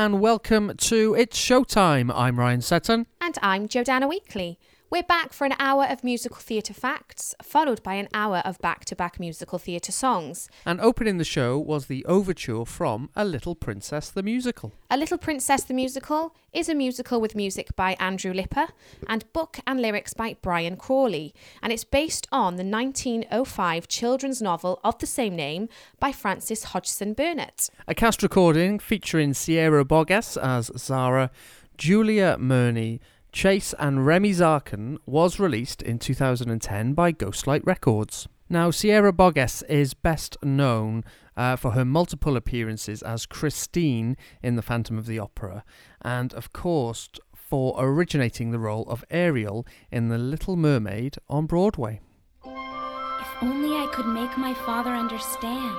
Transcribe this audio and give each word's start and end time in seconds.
And 0.00 0.18
welcome 0.18 0.72
to 0.78 1.14
It's 1.14 1.38
Showtime. 1.38 2.10
I'm 2.14 2.38
Ryan 2.38 2.62
Sutton. 2.62 3.06
And 3.20 3.36
I'm 3.42 3.68
Jordana 3.68 4.08
Weekly. 4.08 4.58
We're 4.92 5.04
back 5.04 5.32
for 5.32 5.44
an 5.44 5.54
hour 5.60 5.84
of 5.84 6.02
musical 6.02 6.38
theatre 6.38 6.74
facts, 6.74 7.32
followed 7.44 7.80
by 7.84 7.94
an 7.94 8.08
hour 8.12 8.38
of 8.38 8.58
back 8.58 8.84
to 8.86 8.96
back 8.96 9.20
musical 9.20 9.56
theatre 9.56 9.92
songs. 9.92 10.48
And 10.66 10.80
opening 10.80 11.18
the 11.18 11.24
show 11.24 11.56
was 11.60 11.86
the 11.86 12.04
overture 12.06 12.64
from 12.64 13.08
A 13.14 13.24
Little 13.24 13.54
Princess 13.54 14.10
the 14.10 14.24
Musical. 14.24 14.72
A 14.90 14.96
Little 14.96 15.16
Princess 15.16 15.62
the 15.62 15.74
Musical 15.74 16.34
is 16.52 16.68
a 16.68 16.74
musical 16.74 17.20
with 17.20 17.36
music 17.36 17.76
by 17.76 17.92
Andrew 18.00 18.32
Lippa 18.32 18.70
and 19.06 19.32
book 19.32 19.60
and 19.64 19.80
lyrics 19.80 20.12
by 20.12 20.34
Brian 20.42 20.76
Crawley, 20.76 21.32
and 21.62 21.72
it's 21.72 21.84
based 21.84 22.26
on 22.32 22.56
the 22.56 22.64
1905 22.64 23.86
children's 23.86 24.42
novel 24.42 24.80
of 24.82 24.98
the 24.98 25.06
same 25.06 25.36
name 25.36 25.68
by 26.00 26.10
Frances 26.10 26.64
Hodgson 26.64 27.14
Burnett. 27.14 27.70
A 27.86 27.94
cast 27.94 28.24
recording 28.24 28.80
featuring 28.80 29.34
Sierra 29.34 29.84
Boggess 29.84 30.36
as 30.36 30.68
Zara, 30.76 31.30
Julia 31.78 32.36
Murney, 32.40 32.98
Chase 33.32 33.74
and 33.78 34.04
Remy 34.04 34.32
Zaken 34.32 34.98
was 35.06 35.38
released 35.38 35.82
in 35.82 35.98
2010 35.98 36.94
by 36.94 37.12
Ghostlight 37.12 37.64
Records. 37.64 38.28
Now, 38.48 38.72
Sierra 38.72 39.12
Boggess 39.12 39.62
is 39.68 39.94
best 39.94 40.36
known 40.42 41.04
uh, 41.36 41.54
for 41.54 41.70
her 41.70 41.84
multiple 41.84 42.36
appearances 42.36 43.02
as 43.02 43.26
Christine 43.26 44.16
in 44.42 44.56
The 44.56 44.62
Phantom 44.62 44.98
of 44.98 45.06
the 45.06 45.20
Opera, 45.20 45.64
and 46.02 46.34
of 46.34 46.52
course 46.52 47.08
for 47.32 47.76
originating 47.78 48.50
the 48.50 48.58
role 48.58 48.84
of 48.88 49.04
Ariel 49.10 49.64
in 49.92 50.08
The 50.08 50.18
Little 50.18 50.56
Mermaid 50.56 51.18
on 51.28 51.46
Broadway. 51.46 52.00
If 52.44 53.42
only 53.42 53.76
I 53.76 53.88
could 53.92 54.06
make 54.06 54.36
my 54.36 54.54
father 54.54 54.90
understand. 54.90 55.76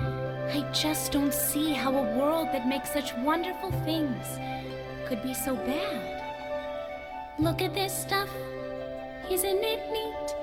I 0.00 0.66
just 0.72 1.12
don't 1.12 1.34
see 1.34 1.72
how 1.72 1.94
a 1.94 2.18
world 2.18 2.48
that 2.52 2.66
makes 2.66 2.92
such 2.92 3.14
wonderful 3.18 3.70
things 3.84 4.26
could 5.06 5.22
be 5.22 5.34
so 5.34 5.54
bad. 5.56 6.23
Look 7.36 7.62
at 7.62 7.74
this 7.74 7.92
stuff, 7.92 8.28
isn't 9.28 9.64
it 9.64 9.90
neat? 9.90 10.34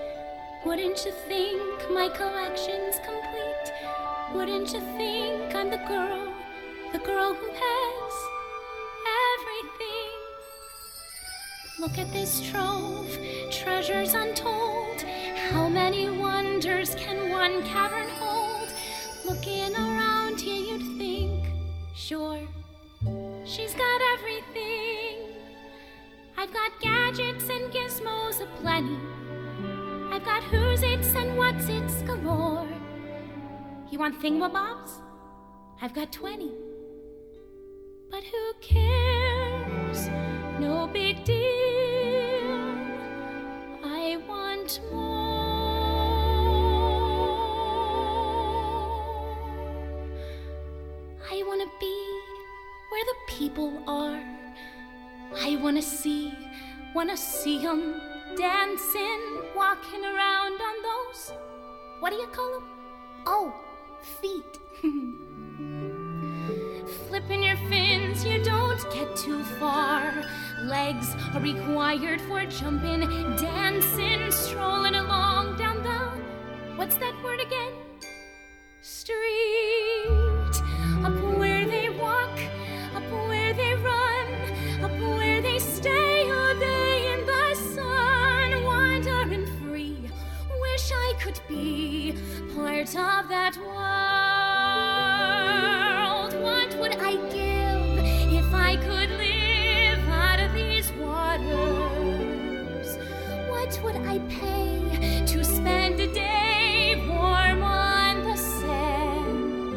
Wouldn't 0.66 1.06
you 1.06 1.13
think 1.25 1.90
my 1.90 2.09
collection's 2.09 2.97
complete? 2.97 3.74
Wouldn't 4.34 4.74
you 4.74 4.81
think 4.97 5.56
I'm 5.56 5.69
the 5.69 5.78
girl, 5.88 6.34
the 6.91 7.00
girl 7.00 7.34
who 7.34 7.50
has 7.50 8.13
everything? 9.40 10.12
Look 11.80 11.97
at 11.97 12.12
this 12.12 12.41
trove, 12.51 13.18
treasures 13.50 14.13
untold. 14.13 15.01
How 15.50 15.69
many 15.69 16.09
wonders 16.09 16.94
can 16.96 17.30
one 17.30 17.63
cavern 17.63 18.09
hold? 18.19 18.68
Looking 19.25 19.74
around 19.75 20.41
here, 20.41 20.75
you'd 20.75 20.97
think, 20.97 21.46
sure, 21.96 22.41
she's 23.46 23.74
got. 23.75 23.91
I've 26.51 26.57
got 26.57 26.81
gadgets 26.81 27.47
and 27.50 27.72
gizmos 27.72 28.41
aplenty. 28.41 29.00
I've 30.12 30.25
got 30.25 30.44
who's 30.44 30.84
its 30.84 31.16
and 31.16 31.38
what's 31.38 31.69
its 31.69 32.01
galore. 32.01 32.67
You 33.89 33.97
want 33.97 34.22
thingamabobs? 34.22 34.91
I've 35.81 35.94
got 35.94 36.12
20. 36.12 36.51
But 38.09 38.25
who 38.25 38.53
cares? 38.59 40.09
No 40.59 40.88
big 40.91 41.23
deal. 41.23 41.39
I 43.85 44.18
want 44.28 44.81
more. 44.91 45.22
I 51.31 51.44
want 51.47 51.62
to 51.62 51.69
be 51.79 52.19
where 52.89 53.06
the 53.06 53.16
people 53.28 53.81
are. 53.88 54.22
I 55.33 55.56
wanna 55.56 55.81
see, 55.81 56.33
wanna 56.94 57.16
see 57.16 57.59
them 57.59 58.02
dancing, 58.38 59.22
walking 59.56 60.03
around 60.03 60.59
on 60.62 60.81
those, 60.84 61.31
what 62.00 62.12
do 62.12 62.18
you 62.18 62.28
call 62.28 62.52
them? 62.52 62.63
Oh, 63.25 63.53
feet. 64.22 64.59
Flipping 67.07 67.44
your 67.44 67.56
fins, 67.69 68.25
you 68.25 68.44
don't 68.44 68.84
get 68.94 69.16
too 69.16 69.41
far. 69.59 70.13
Legs 70.63 71.15
are 71.33 71.42
required 71.42 72.19
for 72.21 72.45
jumping, 72.45 73.01
dancing, 73.38 74.31
strolling 74.31 74.95
along 74.95 75.57
down 75.57 75.81
the, 75.83 76.00
what's 76.75 76.98
that 76.98 77.15
word 77.24 77.39
again? 77.39 77.71
Street. 78.81 79.40
Could 91.31 91.48
be 91.48 92.13
part 92.56 92.89
of 92.89 93.30
that 93.30 93.56
world. 93.57 93.72
What 96.44 96.75
would 96.80 96.95
I 97.00 97.13
give 97.30 98.00
if 98.33 98.54
I 98.54 98.75
could 98.78 99.10
live 99.12 100.00
out 100.10 100.39
of 100.39 100.54
these 100.54 100.92
waters? 100.94 102.98
What 103.50 103.80
would 103.83 103.95
I 104.07 104.19
pay 104.30 105.24
to 105.25 105.44
spend 105.44 106.00
a 106.00 106.07
day 106.13 106.95
warm 107.07 107.63
on 107.63 108.24
the 108.24 108.36
sand? 108.36 109.74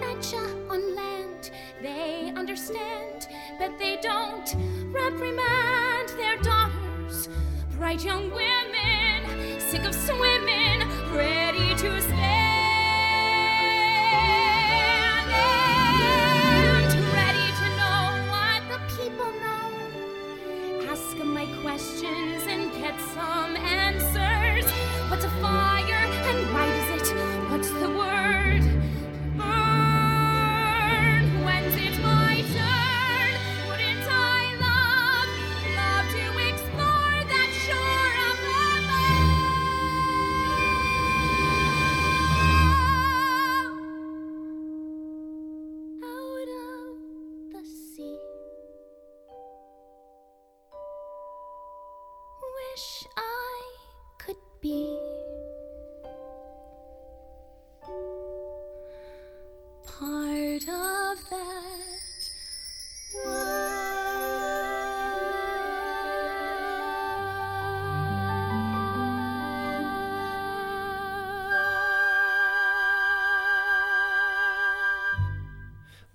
Betcha 0.00 0.42
on 0.70 0.94
land 0.94 1.50
they 1.82 2.32
understand, 2.36 3.28
but 3.58 3.78
they 3.78 3.96
don't 4.00 4.54
reprimand 4.92 6.08
their 6.10 6.36
daughters. 6.38 7.28
Bright 7.76 8.04
young 8.04 8.30
women, 8.30 9.58
sick 9.58 9.84
of 9.84 9.94
swimming, 9.94 10.51
get 22.92 23.08
some 23.14 23.56
answers. 23.56 24.70
What's 25.10 25.24
a 25.24 25.30
fire 25.40 25.94
and 25.94 26.52
why 26.52 26.66
does 26.66 27.10
it? 27.10 27.16
What's 27.50 27.70
the 27.70 27.90
word? 27.90 28.21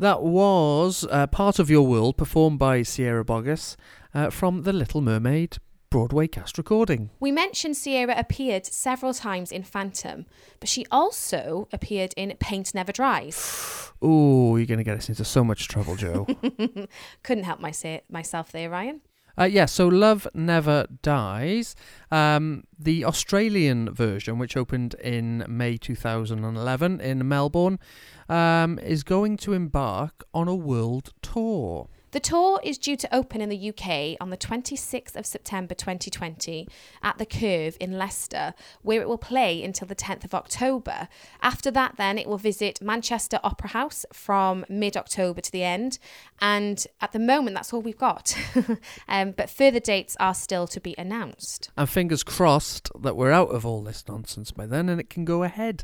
That 0.07 0.23
was 0.23 1.05
uh, 1.11 1.27
Part 1.27 1.59
of 1.59 1.69
Your 1.69 1.85
World 1.85 2.15
performed 2.15 2.57
by 2.59 2.81
Sierra 2.81 3.25
Boggess 3.25 3.75
uh, 4.13 4.29
from 4.29 4.63
The 4.63 4.71
Little 4.71 5.01
Mermaid 5.01 5.57
Broadway 5.89 6.27
cast 6.27 6.57
recording. 6.57 7.09
We 7.19 7.29
mentioned 7.29 7.75
Sierra 7.75 8.15
appeared 8.17 8.65
several 8.65 9.13
times 9.13 9.51
in 9.51 9.63
Phantom, 9.63 10.25
but 10.61 10.69
she 10.69 10.85
also 10.91 11.67
appeared 11.73 12.13
in 12.15 12.33
Paint 12.39 12.73
Never 12.73 12.93
Dries. 12.93 13.91
Ooh, 14.01 14.55
you're 14.55 14.65
going 14.65 14.77
to 14.77 14.85
get 14.85 14.97
us 14.97 15.09
into 15.09 15.25
so 15.25 15.43
much 15.43 15.67
trouble, 15.67 15.97
Joe. 15.97 16.25
Couldn't 17.23 17.43
help 17.43 17.59
my 17.59 17.71
say- 17.71 18.03
myself 18.09 18.53
there, 18.53 18.69
Ryan. 18.69 19.01
Uh, 19.39 19.43
yeah, 19.43 19.65
so 19.65 19.87
Love 19.87 20.27
Never 20.33 20.87
Dies. 21.03 21.75
Um, 22.09 22.63
the 22.79 23.05
Australian 23.05 23.93
version, 23.93 24.39
which 24.39 24.57
opened 24.57 24.95
in 24.95 25.45
May 25.47 25.77
2011 25.77 26.99
in 26.99 27.27
Melbourne, 27.27 27.79
um, 28.29 28.79
is 28.79 29.03
going 29.03 29.37
to 29.37 29.53
embark 29.53 30.23
on 30.33 30.47
a 30.47 30.55
world 30.55 31.13
tour. 31.21 31.87
The 32.11 32.19
tour 32.21 32.59
is 32.63 32.77
due 32.77 32.95
to 32.95 33.15
open 33.15 33.41
in 33.41 33.49
the 33.49 33.69
UK 33.69 34.17
on 34.21 34.29
the 34.29 34.37
26th 34.37 35.15
of 35.15 35.25
September 35.25 35.75
2020 35.75 36.67
at 37.03 37.17
the 37.17 37.25
Curve 37.25 37.75
in 37.79 37.97
Leicester, 37.97 38.53
where 38.81 39.01
it 39.01 39.09
will 39.09 39.17
play 39.17 39.61
until 39.61 39.87
the 39.87 39.95
10th 39.95 40.23
of 40.23 40.33
October. 40.33 41.09
After 41.41 41.69
that, 41.71 41.97
then 41.97 42.17
it 42.17 42.27
will 42.27 42.37
visit 42.37 42.81
Manchester 42.81 43.39
Opera 43.43 43.69
House 43.69 44.05
from 44.13 44.65
mid 44.69 44.95
October 44.95 45.41
to 45.41 45.51
the 45.51 45.63
end. 45.63 45.99
And 46.39 46.85
at 47.01 47.11
the 47.11 47.19
moment, 47.19 47.55
that's 47.55 47.73
all 47.73 47.81
we've 47.81 47.97
got. 47.97 48.37
um, 49.09 49.31
but 49.31 49.49
further 49.49 49.79
dates 49.79 50.15
are 50.19 50.33
still 50.33 50.67
to 50.67 50.79
be 50.79 50.95
announced. 50.97 51.71
And 51.75 51.89
fingers 51.89 52.23
crossed 52.23 52.89
that 53.01 53.17
we're 53.17 53.31
out 53.31 53.49
of 53.49 53.65
all 53.65 53.83
this 53.83 54.07
nonsense 54.07 54.51
by 54.51 54.65
then 54.65 54.87
and 54.87 55.01
it 55.01 55.09
can 55.09 55.25
go 55.25 55.43
ahead. 55.43 55.83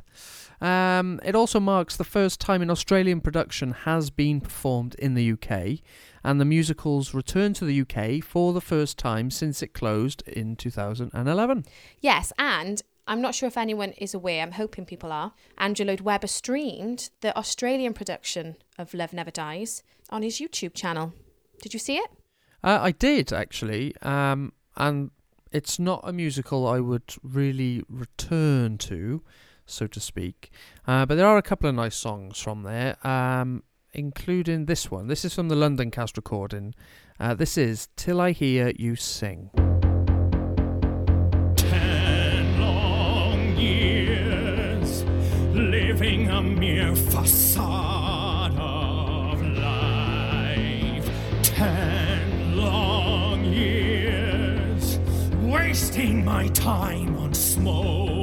Um, 0.63 1.19
it 1.25 1.35
also 1.35 1.59
marks 1.59 1.97
the 1.97 2.05
first 2.05 2.39
time 2.39 2.61
an 2.61 2.69
Australian 2.69 3.19
production 3.19 3.73
has 3.73 4.09
been 4.09 4.39
performed 4.39 4.95
in 4.95 5.13
the 5.13 5.33
UK, 5.33 5.79
and 6.23 6.39
the 6.39 6.45
musical's 6.45 7.13
return 7.13 7.53
to 7.55 7.65
the 7.65 7.81
UK 7.81 8.23
for 8.23 8.53
the 8.53 8.61
first 8.61 8.97
time 8.97 9.29
since 9.29 9.61
it 9.61 9.73
closed 9.73 10.21
in 10.25 10.55
2011. 10.55 11.65
Yes, 11.99 12.31
and 12.39 12.81
I'm 13.05 13.19
not 13.19 13.35
sure 13.35 13.47
if 13.47 13.57
anyone 13.57 13.91
is 13.97 14.13
aware, 14.13 14.41
I'm 14.41 14.53
hoping 14.53 14.85
people 14.85 15.11
are. 15.11 15.33
Andrew 15.57 15.85
Lloyd 15.85 15.99
Webber 15.99 16.27
streamed 16.27 17.09
the 17.19 17.37
Australian 17.37 17.93
production 17.93 18.55
of 18.77 18.93
Love 18.93 19.11
Never 19.11 19.31
Dies 19.31 19.83
on 20.09 20.21
his 20.21 20.39
YouTube 20.39 20.73
channel. 20.73 21.11
Did 21.61 21.73
you 21.73 21.79
see 21.79 21.97
it? 21.97 22.09
Uh, 22.63 22.79
I 22.81 22.91
did 22.91 23.33
actually, 23.33 23.97
um, 24.01 24.53
and 24.77 25.11
it's 25.51 25.77
not 25.77 25.99
a 26.05 26.13
musical 26.13 26.65
I 26.65 26.79
would 26.79 27.15
really 27.21 27.83
return 27.89 28.77
to, 28.77 29.21
so 29.65 29.87
to 29.87 29.99
speak. 29.99 30.51
Uh, 30.87 31.05
but 31.05 31.15
there 31.15 31.27
are 31.27 31.37
a 31.37 31.41
couple 31.41 31.69
of 31.69 31.75
nice 31.75 31.95
songs 31.95 32.39
from 32.39 32.63
there, 32.63 32.95
um, 33.05 33.63
including 33.93 34.65
this 34.65 34.89
one. 34.91 35.07
This 35.07 35.23
is 35.23 35.33
from 35.33 35.49
the 35.49 35.55
London 35.55 35.91
cast 35.91 36.17
recording. 36.17 36.73
Uh, 37.19 37.33
this 37.33 37.57
is 37.57 37.89
Till 37.95 38.19
I 38.19 38.31
Hear 38.31 38.73
You 38.77 38.95
Sing. 38.95 39.49
Ten 41.55 42.59
long 42.59 43.55
years 43.55 45.03
living 45.53 46.29
a 46.29 46.41
mere 46.41 46.95
facade 46.95 48.57
of 48.57 49.41
life. 49.41 51.09
Ten 51.43 52.57
long 52.57 53.45
years 53.45 54.99
wasting 55.41 56.25
my 56.25 56.47
time 56.49 57.15
on 57.17 57.33
smoke 57.33 58.22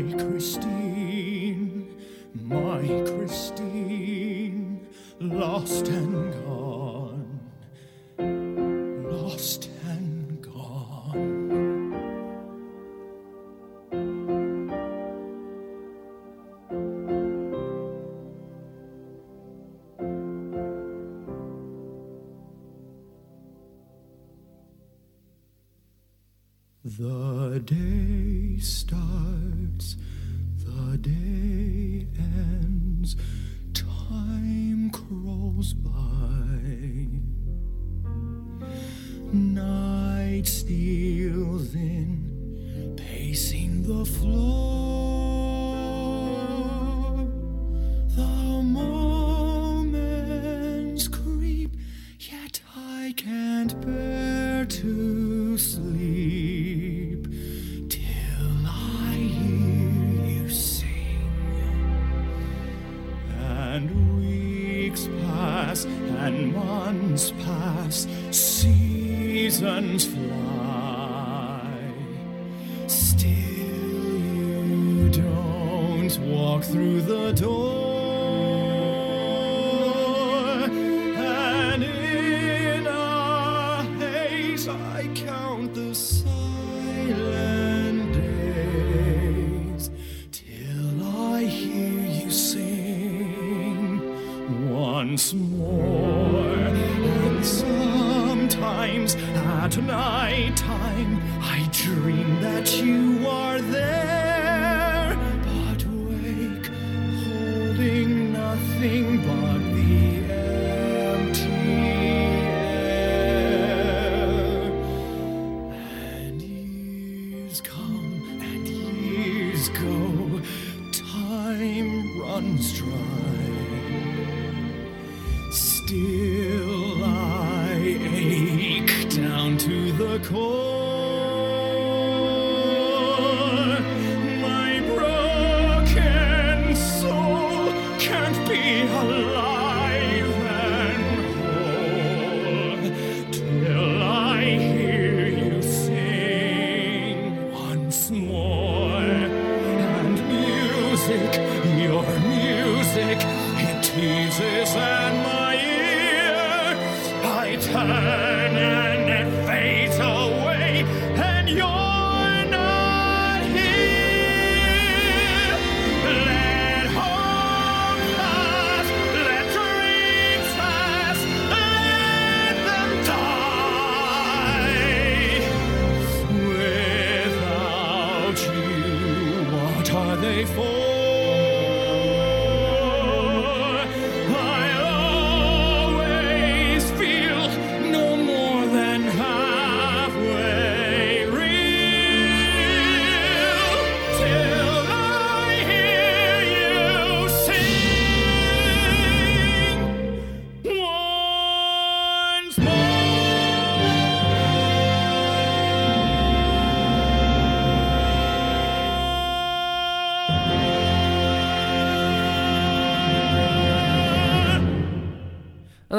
My 0.00 0.12
Christine, 0.16 1.94
my 2.32 2.80
Christine, 3.04 4.88
lost 5.20 5.88
and 5.88 6.32
gone, 6.46 7.40
lost 9.10 9.68
and 9.84 10.40
gone. 10.40 11.90
The 26.84 27.60
day 27.62 28.60
the 30.64 30.98
day 30.98 32.06
ends, 32.18 33.16
time 33.72 34.90
crawls 34.90 35.72
by. 35.72 35.90
Night 39.32 40.46
steals 40.46 41.74
in, 41.74 42.94
pacing 42.96 43.82
the 43.84 44.04
floor. 44.04 44.79
Walk 76.50 76.64
through 76.64 77.00
the 77.02 77.30
door. 77.32 77.79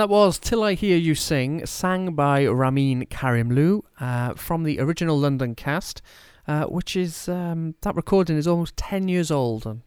That 0.01 0.09
was 0.09 0.39
Till 0.39 0.63
I 0.63 0.73
Hear 0.73 0.97
You 0.97 1.13
Sing, 1.13 1.63
sang 1.67 2.15
by 2.15 2.47
Ramin 2.47 3.05
Karimloo 3.05 3.83
uh, 3.99 4.33
from 4.33 4.63
the 4.63 4.79
original 4.79 5.15
London 5.15 5.53
cast, 5.53 6.01
uh, 6.47 6.63
which 6.63 6.95
is, 6.95 7.29
um, 7.29 7.75
that 7.81 7.95
recording 7.95 8.35
is 8.35 8.47
almost 8.47 8.75
10 8.77 9.07
years 9.09 9.29
old. 9.29 9.63
And 9.63 9.83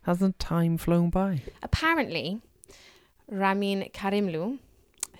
hasn't 0.00 0.40
time 0.40 0.78
flown 0.78 1.10
by? 1.10 1.42
Apparently, 1.62 2.40
Ramin 3.28 3.88
Karimloo, 3.94 4.58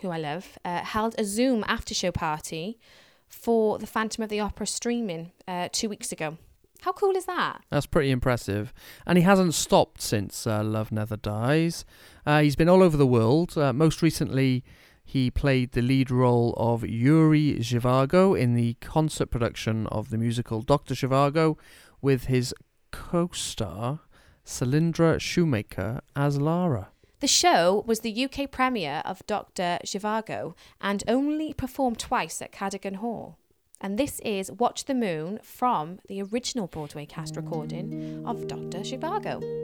who 0.01 0.11
I 0.11 0.19
love, 0.19 0.59
uh, 0.65 0.81
held 0.81 1.15
a 1.19 1.25
Zoom 1.25 1.63
after 1.69 1.95
show 1.95 2.11
party 2.11 2.81
for 3.29 3.79
the 3.79 3.87
Phantom 3.87 4.25
of 4.25 4.29
the 4.29 4.41
Opera 4.41 4.67
streaming 4.67 5.31
uh, 5.47 5.69
two 5.71 5.89
weeks 5.89 6.11
ago. 6.11 6.37
How 6.81 6.91
cool 6.91 7.15
is 7.15 7.27
that? 7.27 7.63
That's 7.71 7.87
pretty 7.87 8.11
impressive. 8.11 8.75
And 9.07 9.17
he 9.17 9.23
hasn't 9.23 9.55
stopped 9.55 10.03
since 10.03 10.49
uh, 10.49 10.65
Love 10.65 10.91
Never 10.91 11.17
Dies. 11.17 11.85
Uh, 12.25 12.43
he's 12.43 12.57
been 12.57 12.69
all 12.69 12.83
over 12.83 12.97
the 12.97 13.07
world. 13.07 13.57
Uh, 13.57 13.73
most 13.73 14.03
recently, 14.03 14.65
he 15.05 15.31
played 15.31 15.73
the 15.73 15.83
lead 15.83 16.11
role 16.11 16.55
of 16.57 16.87
Yuri 16.87 17.57
Zhivago 17.59 18.39
in 18.39 18.55
the 18.55 18.75
concert 18.81 19.27
production 19.27 19.87
of 19.89 20.11
the 20.11 20.19
musical 20.19 20.63
Dr. 20.63 20.95
Zhivago 20.95 21.57
with 22.01 22.25
his 22.25 22.55
co 22.91 23.31
star, 23.33 24.01
Celinde 24.45 25.19
Schoenmaker, 25.19 26.01
as 26.15 26.41
Lara. 26.41 26.89
The 27.21 27.29
show 27.29 27.85
was 27.87 28.01
the 28.01 28.25
UK 28.25 28.51
premiere 28.51 29.03
of 29.05 29.25
Dr. 29.27 29.79
Zhivago 29.85 30.55
and 30.81 31.05
only 31.07 31.53
performed 31.53 31.99
twice 31.99 32.43
at 32.43 32.51
Cadogan 32.51 32.95
Hall. 32.95 33.39
And 33.81 33.99
this 33.99 34.21
is 34.21 34.51
Watch 34.51 34.85
the 34.85 34.95
Moon 34.95 35.41
from 35.43 35.99
the 36.09 36.23
original 36.23 36.69
Broadway 36.69 37.07
cast 37.07 37.37
recording 37.37 38.25
of 38.25 38.47
Dr. 38.47 38.79
Zhivago. 38.79 39.62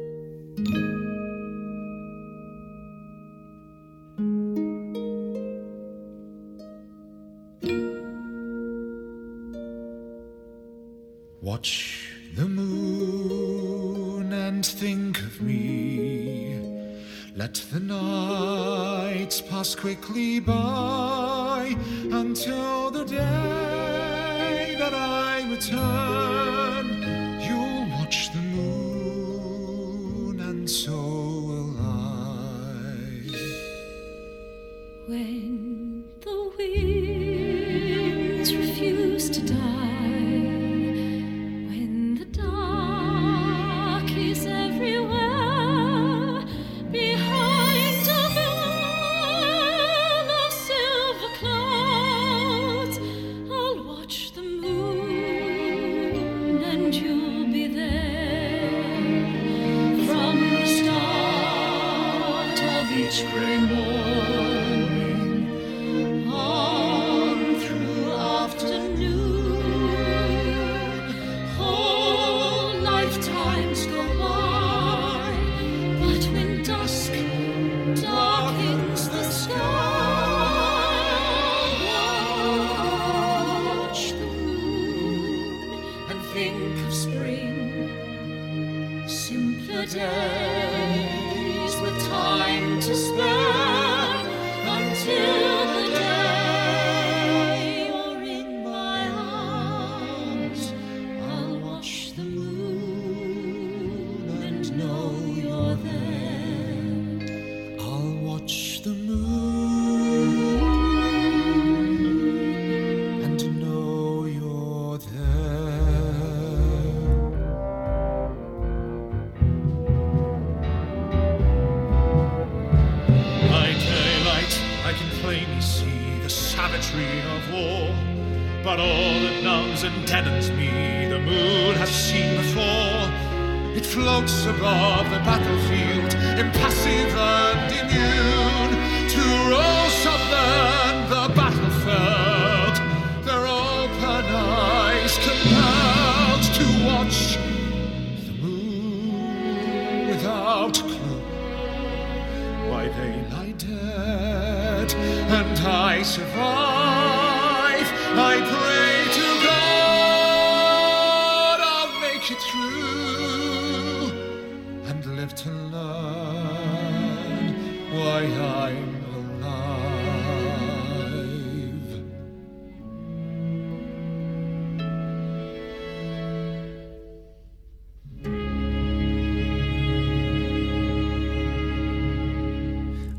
Let 17.49 17.65
the 17.73 17.81
nights 17.81 19.41
pass 19.41 19.75
quickly 19.75 20.39
by 20.39 21.75
until 22.13 22.91
the 22.91 23.07
day 23.07 24.77
that 24.79 24.93
I 24.93 25.51
return. 25.51 26.58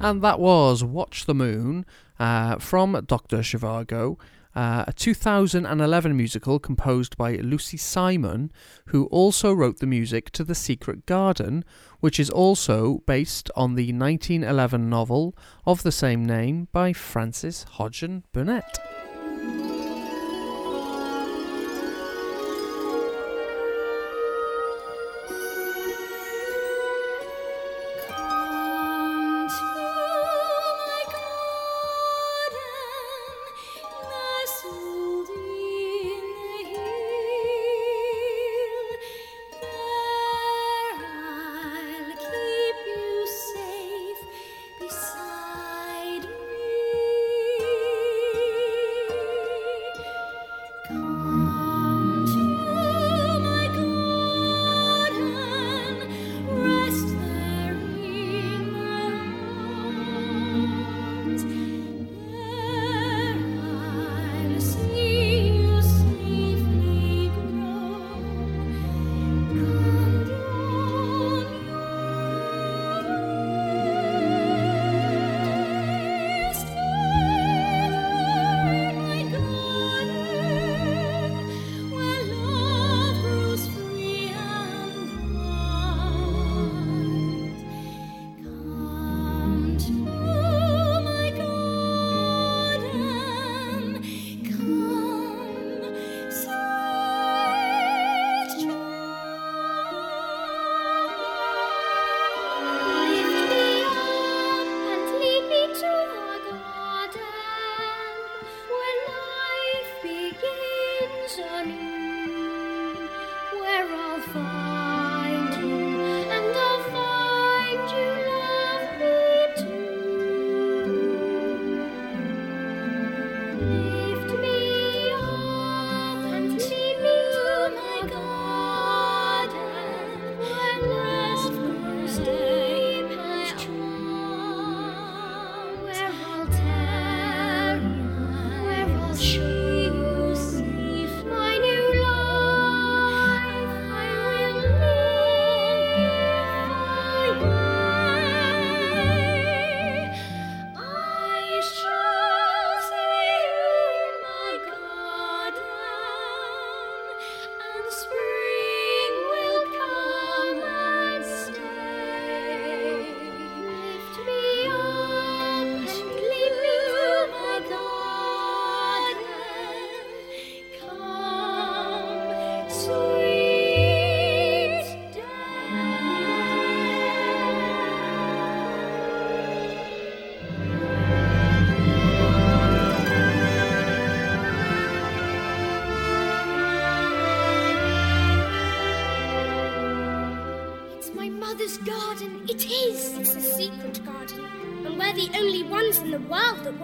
And 0.09 0.23
that 0.23 0.39
was 0.39 0.83
Watch 0.83 1.27
the 1.27 1.35
Moon 1.35 1.85
uh, 2.19 2.57
from 2.57 2.99
Dr. 3.05 3.41
Zhivago, 3.41 4.19
uh, 4.55 4.85
a 4.87 4.91
2011 4.91 6.17
musical 6.17 6.57
composed 6.57 7.15
by 7.15 7.35
Lucy 7.35 7.77
Simon, 7.77 8.51
who 8.87 9.05
also 9.11 9.53
wrote 9.53 9.77
the 9.77 9.85
music 9.85 10.31
to 10.31 10.43
The 10.43 10.55
Secret 10.55 11.05
Garden, 11.05 11.63
which 11.99 12.19
is 12.19 12.31
also 12.31 13.03
based 13.05 13.51
on 13.55 13.75
the 13.75 13.93
1911 13.93 14.89
novel 14.89 15.37
of 15.67 15.83
the 15.83 15.91
same 15.91 16.25
name 16.25 16.69
by 16.71 16.91
Frances 16.91 17.67
Hodgson 17.73 18.23
Burnett. 18.33 19.08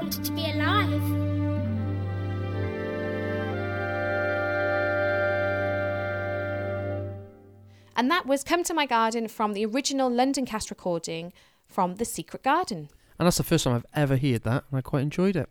World 0.05 0.13
that 0.13 0.19
want 0.19 0.19
it 0.19 0.23
to 0.23 0.31
be 0.31 0.51
alive. 0.51 1.01
And 7.97 8.11
that 8.11 8.25
was 8.25 8.43
Come 8.43 8.63
to 8.63 8.73
My 8.73 8.85
Garden 8.85 9.27
from 9.27 9.53
the 9.53 9.65
original 9.65 10.09
London 10.09 10.45
cast 10.45 10.69
recording 10.69 11.31
from 11.67 11.95
The 11.95 12.05
Secret 12.05 12.43
Garden. 12.43 12.89
And 13.17 13.25
that's 13.25 13.37
the 13.37 13.43
first 13.43 13.63
time 13.63 13.75
I've 13.75 13.85
ever 13.93 14.17
heard 14.17 14.43
that, 14.43 14.65
and 14.69 14.77
I 14.77 14.81
quite 14.81 15.03
enjoyed 15.03 15.37
it. 15.37 15.49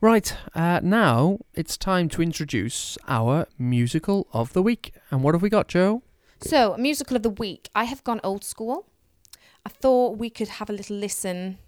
Right, 0.00 0.36
uh, 0.54 0.80
now 0.82 1.38
it's 1.54 1.76
time 1.76 2.08
to 2.10 2.22
introduce 2.22 2.98
our 3.08 3.46
musical 3.58 4.28
of 4.32 4.52
the 4.52 4.62
week. 4.62 4.92
And 5.10 5.22
what 5.22 5.34
have 5.34 5.42
we 5.42 5.48
got, 5.48 5.68
Joe? 5.68 6.02
So, 6.40 6.76
musical 6.76 7.16
of 7.16 7.22
the 7.24 7.30
week. 7.30 7.68
I 7.74 7.84
have 7.84 8.04
gone 8.04 8.20
old 8.22 8.44
school. 8.44 8.86
I 9.66 9.70
thought 9.70 10.18
we 10.18 10.30
could 10.30 10.48
have 10.48 10.70
a 10.70 10.72
little 10.72 10.96
listen 10.96 11.58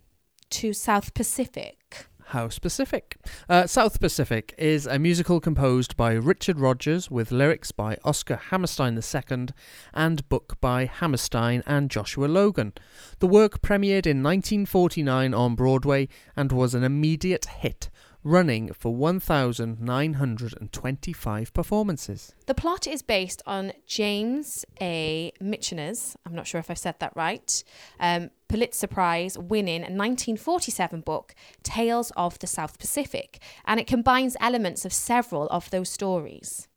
to 0.51 0.73
South 0.73 1.15
Pacific. 1.15 2.07
How 2.27 2.49
specific? 2.49 3.17
Uh, 3.49 3.67
South 3.67 3.99
Pacific 3.99 4.55
is 4.57 4.87
a 4.87 5.01
musical 5.01 5.41
composed 5.41 5.97
by 5.97 6.13
Richard 6.13 6.61
Rodgers 6.61 7.11
with 7.11 7.33
lyrics 7.33 7.73
by 7.73 7.99
Oscar 8.05 8.37
Hammerstein 8.37 8.97
II 8.97 9.49
and 9.93 10.29
book 10.29 10.57
by 10.61 10.85
Hammerstein 10.85 11.65
and 11.67 11.91
Joshua 11.91 12.27
Logan. 12.27 12.73
The 13.19 13.27
work 13.27 13.63
premiered 13.63 14.07
in 14.07 14.23
1949 14.23 15.35
on 15.35 15.57
Broadway 15.57 16.07
and 16.37 16.53
was 16.53 16.73
an 16.73 16.85
immediate 16.85 17.47
hit, 17.47 17.91
running 18.22 18.72
for 18.72 18.94
1,925 18.94 21.54
performances. 21.54 22.35
The 22.46 22.54
plot 22.54 22.87
is 22.87 23.02
based 23.02 23.42
on 23.46 23.72
James 23.87 24.64
A. 24.80 25.33
Michener's, 25.40 26.16
I'm 26.26 26.35
not 26.35 26.46
sure 26.46 26.59
if 26.59 26.70
I 26.70 26.74
said 26.74 26.96
that 27.00 27.12
right, 27.16 27.64
um, 27.98 28.30
Pulitzer 28.48 28.87
Prize 28.87 29.38
winning 29.38 29.80
1947 29.83 31.00
book, 31.02 31.35
Tales 31.62 32.11
of 32.16 32.38
the 32.40 32.46
South 32.46 32.78
Pacific, 32.78 33.40
and 33.64 33.80
it 33.80 33.87
combines 33.87 34.37
elements 34.40 34.85
of 34.85 34.92
several 34.92 35.46
of 35.48 35.70
those 35.70 35.88
stories. 35.88 36.68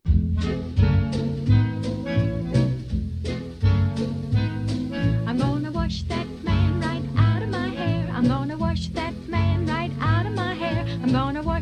I'm 5.25 5.38
gonna 5.38 5.71
wash 5.71 6.03
that 6.03 6.23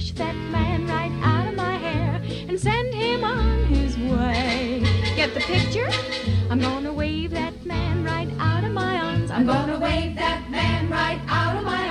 gonna 0.02 0.16
that 0.16 0.36
man 0.36 0.88
right 0.88 1.12
out 1.22 1.48
of 1.48 1.56
my 1.56 1.78
hair 1.78 2.20
and 2.48 2.60
send 2.60 2.92
him 2.92 3.24
on 3.24 3.66
his 3.66 3.96
way. 4.00 4.82
Get 5.16 5.36
the 5.36 5.42
picture? 5.42 5.90
I'm 6.50 6.60
gonna 6.60 6.92
wave 6.92 7.30
that 7.32 7.64
man 7.64 8.04
right 8.04 8.28
out 8.40 8.64
of 8.64 8.72
my 8.72 8.98
arms. 9.00 9.30
I'm 9.30 9.46
gonna 9.46 9.78
wave 9.78 10.16
that 10.16 10.50
man 10.50 10.90
right 10.90 11.22
out 11.28 11.56
of 11.56 11.64
my 11.64 11.78
arms. 11.78 11.91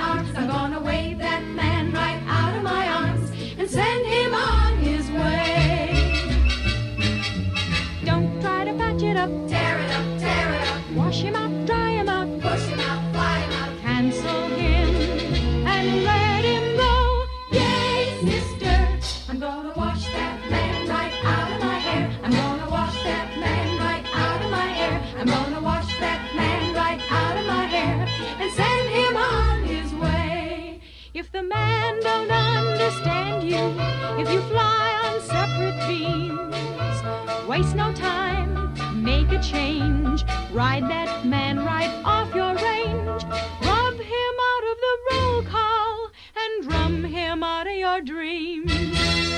If 33.53 34.31
you 34.31 34.41
fly 34.43 35.01
on 35.05 35.21
separate 35.21 35.87
beams, 35.87 37.47
waste 37.47 37.75
no 37.75 37.91
time, 37.93 38.73
make 39.03 39.29
a 39.31 39.41
change, 39.41 40.23
ride 40.51 40.83
that 40.83 41.25
man 41.25 41.65
right 41.65 41.91
off 42.05 42.33
your 42.33 42.55
range, 42.55 43.23
rub 43.65 43.95
him 43.95 44.33
out 44.51 44.63
of 44.71 44.77
the 44.85 44.97
roll 45.11 45.43
call, 45.43 46.11
and 46.37 46.63
drum 46.63 47.03
him 47.03 47.43
out 47.43 47.67
of 47.67 47.73
your 47.73 47.99
dreams. 48.01 48.71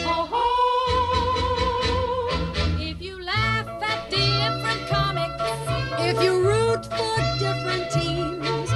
Ho! 0.05 0.49
If 2.79 3.01
you 3.01 3.19
laugh 3.23 3.67
at 3.81 4.09
different 4.11 4.87
comics, 4.89 5.43
if 5.99 6.21
you 6.21 6.39
root 6.39 6.85
for 6.85 7.17
different 7.39 7.89
teams, 7.91 8.69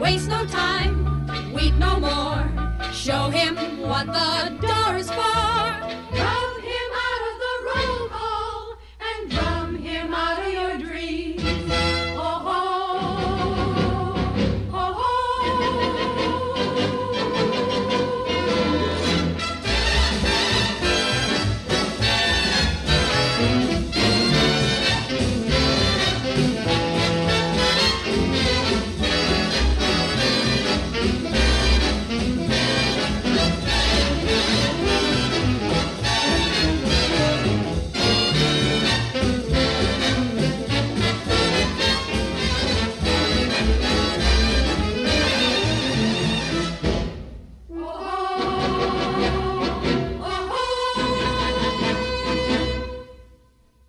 waste 0.00 0.28
no 0.28 0.44
time, 0.46 1.26
wait 1.52 1.74
no 1.74 2.00
more. 2.00 2.53
Show 2.94 3.28
him 3.28 3.56
what 3.80 4.06
the 4.06 4.66
door 4.66 4.96
is 4.96 5.10
for. 5.10 5.53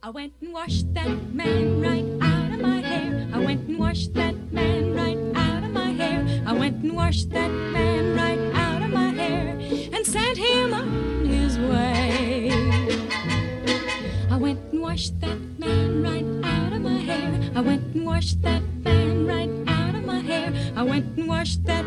I 0.06 0.10
went 0.10 0.34
and 0.40 0.54
washed 0.54 0.94
that 0.94 1.34
man 1.34 1.82
right 1.82 2.06
out 2.22 2.52
of 2.54 2.60
my 2.62 2.80
hair. 2.80 3.28
I 3.34 3.40
went 3.40 3.68
and 3.68 3.80
washed 3.80 4.14
that 4.14 4.36
man 4.54 4.94
right 4.94 5.18
out 5.36 5.64
of 5.64 5.72
my 5.72 5.90
hair. 5.94 6.44
I 6.46 6.54
went 6.54 6.84
and 6.84 6.96
washed 6.96 7.32
that 7.32 7.50
man 7.50 8.16
right 8.16 8.38
out 8.54 8.84
of 8.84 8.92
my 8.92 9.10
hair 9.10 9.58
and 9.94 10.06
sent 10.06 10.38
him 10.38 10.76
on 10.76 11.26
his 11.26 11.58
way. 11.58 12.52
I 14.30 14.38
went 14.38 14.60
and 14.72 14.80
washed 14.80 15.20
that 15.22 15.40
man 15.58 16.04
right 16.04 16.46
out 16.54 16.74
of 16.74 16.82
my 16.84 17.00
hair. 17.00 17.52
I 17.56 17.62
went 17.62 17.96
and 17.96 18.06
washed 18.06 18.44
that 18.44 18.62
man 18.84 19.26
right 19.26 19.50
out 19.68 19.96
of 19.96 20.06
my 20.06 20.20
hair. 20.20 20.54
I 20.76 20.84
went 20.84 21.18
and 21.18 21.28
washed 21.28 21.66
that 21.66 21.84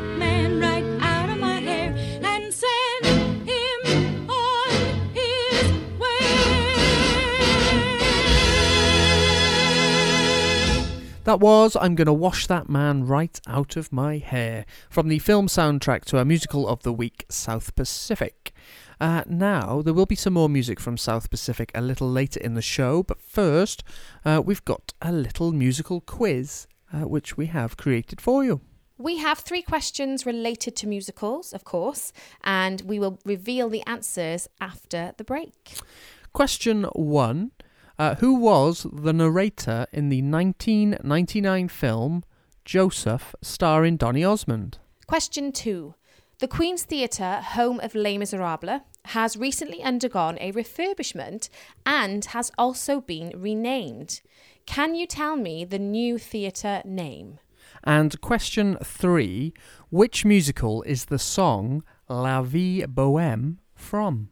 That 11.28 11.40
was 11.40 11.76
I'm 11.78 11.94
Gonna 11.94 12.14
Wash 12.14 12.46
That 12.46 12.70
Man 12.70 13.04
Right 13.04 13.38
Out 13.46 13.76
of 13.76 13.92
My 13.92 14.16
Hair 14.16 14.64
from 14.88 15.08
the 15.08 15.18
film 15.18 15.46
soundtrack 15.46 16.06
to 16.06 16.16
our 16.16 16.24
musical 16.24 16.66
of 16.66 16.84
the 16.84 16.92
week, 16.94 17.26
South 17.28 17.74
Pacific. 17.74 18.54
Uh, 18.98 19.24
now, 19.26 19.82
there 19.82 19.92
will 19.92 20.06
be 20.06 20.14
some 20.14 20.32
more 20.32 20.48
music 20.48 20.80
from 20.80 20.96
South 20.96 21.28
Pacific 21.28 21.70
a 21.74 21.82
little 21.82 22.08
later 22.08 22.40
in 22.40 22.54
the 22.54 22.62
show, 22.62 23.02
but 23.02 23.20
first, 23.20 23.84
uh, 24.24 24.40
we've 24.42 24.64
got 24.64 24.94
a 25.02 25.12
little 25.12 25.52
musical 25.52 26.00
quiz 26.00 26.66
uh, 26.94 27.00
which 27.00 27.36
we 27.36 27.44
have 27.44 27.76
created 27.76 28.22
for 28.22 28.42
you. 28.42 28.62
We 28.96 29.18
have 29.18 29.40
three 29.40 29.60
questions 29.60 30.24
related 30.24 30.76
to 30.76 30.86
musicals, 30.86 31.52
of 31.52 31.62
course, 31.62 32.10
and 32.42 32.80
we 32.86 32.98
will 32.98 33.18
reveal 33.26 33.68
the 33.68 33.86
answers 33.86 34.48
after 34.62 35.12
the 35.18 35.24
break. 35.24 35.74
Question 36.32 36.84
one 36.94 37.50
uh, 37.98 38.14
Who 38.16 38.34
was 38.34 38.86
the 38.92 39.12
narrator 39.12 39.86
in 39.92 40.08
the 40.08 40.22
1999 40.22 41.68
film 41.68 42.24
Joseph, 42.64 43.34
starring 43.42 43.96
Donny 43.96 44.24
Osmond? 44.24 44.78
Question 45.06 45.52
two. 45.52 45.94
The 46.38 46.46
Queen's 46.48 46.84
Theatre, 46.84 47.40
home 47.42 47.80
of 47.80 47.94
Les 47.94 48.18
Miserables, 48.18 48.82
has 49.06 49.36
recently 49.36 49.82
undergone 49.82 50.38
a 50.40 50.52
refurbishment 50.52 51.48
and 51.84 52.24
has 52.26 52.52
also 52.56 53.00
been 53.00 53.32
renamed. 53.34 54.20
Can 54.66 54.94
you 54.94 55.06
tell 55.06 55.34
me 55.34 55.64
the 55.64 55.78
new 55.78 56.18
theatre 56.18 56.82
name? 56.84 57.38
And 57.82 58.20
question 58.20 58.76
three 58.84 59.54
Which 59.90 60.24
musical 60.24 60.82
is 60.82 61.06
the 61.06 61.18
song 61.18 61.82
La 62.08 62.42
Vie 62.42 62.84
Bohème 62.86 63.56
from? 63.74 64.28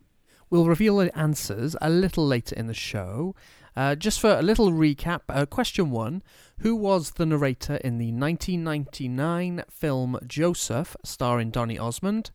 We'll 0.48 0.66
reveal 0.66 0.98
the 0.98 1.16
answers 1.18 1.74
a 1.80 1.90
little 1.90 2.24
later 2.24 2.54
in 2.54 2.68
the 2.68 2.74
show. 2.74 3.34
Uh, 3.74 3.96
just 3.96 4.20
for 4.20 4.30
a 4.30 4.42
little 4.42 4.70
recap, 4.70 5.22
uh, 5.28 5.44
question 5.44 5.90
one 5.90 6.22
Who 6.60 6.76
was 6.76 7.12
the 7.12 7.26
narrator 7.26 7.76
in 7.76 7.98
the 7.98 8.12
1999 8.12 9.64
film 9.68 10.18
Joseph, 10.26 10.96
starring 11.04 11.50
Donny 11.50 11.78
Osmond? 11.78 12.30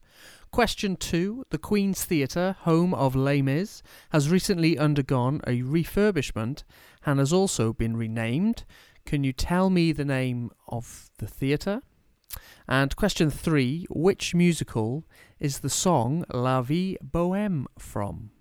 Question 0.51 0.97
two 0.97 1.45
The 1.51 1.57
Queen's 1.57 2.03
Theatre, 2.03 2.57
home 2.59 2.93
of 2.93 3.15
Les 3.15 3.41
Mis, 3.41 3.81
has 4.09 4.29
recently 4.29 4.77
undergone 4.77 5.39
a 5.47 5.61
refurbishment 5.61 6.63
and 7.05 7.17
has 7.17 7.31
also 7.31 7.71
been 7.71 7.95
renamed. 7.95 8.65
Can 9.05 9.23
you 9.23 9.31
tell 9.31 9.69
me 9.69 9.93
the 9.93 10.05
name 10.05 10.51
of 10.67 11.09
the 11.17 11.27
theatre? 11.27 11.81
And 12.67 12.95
question 12.95 13.29
three 13.29 13.85
Which 13.89 14.33
musical 14.33 15.03
is 15.39 15.59
the 15.59 15.69
song 15.69 16.23
La 16.33 16.61
Vie 16.61 16.97
Bohème 17.03 17.65
from? 17.77 18.31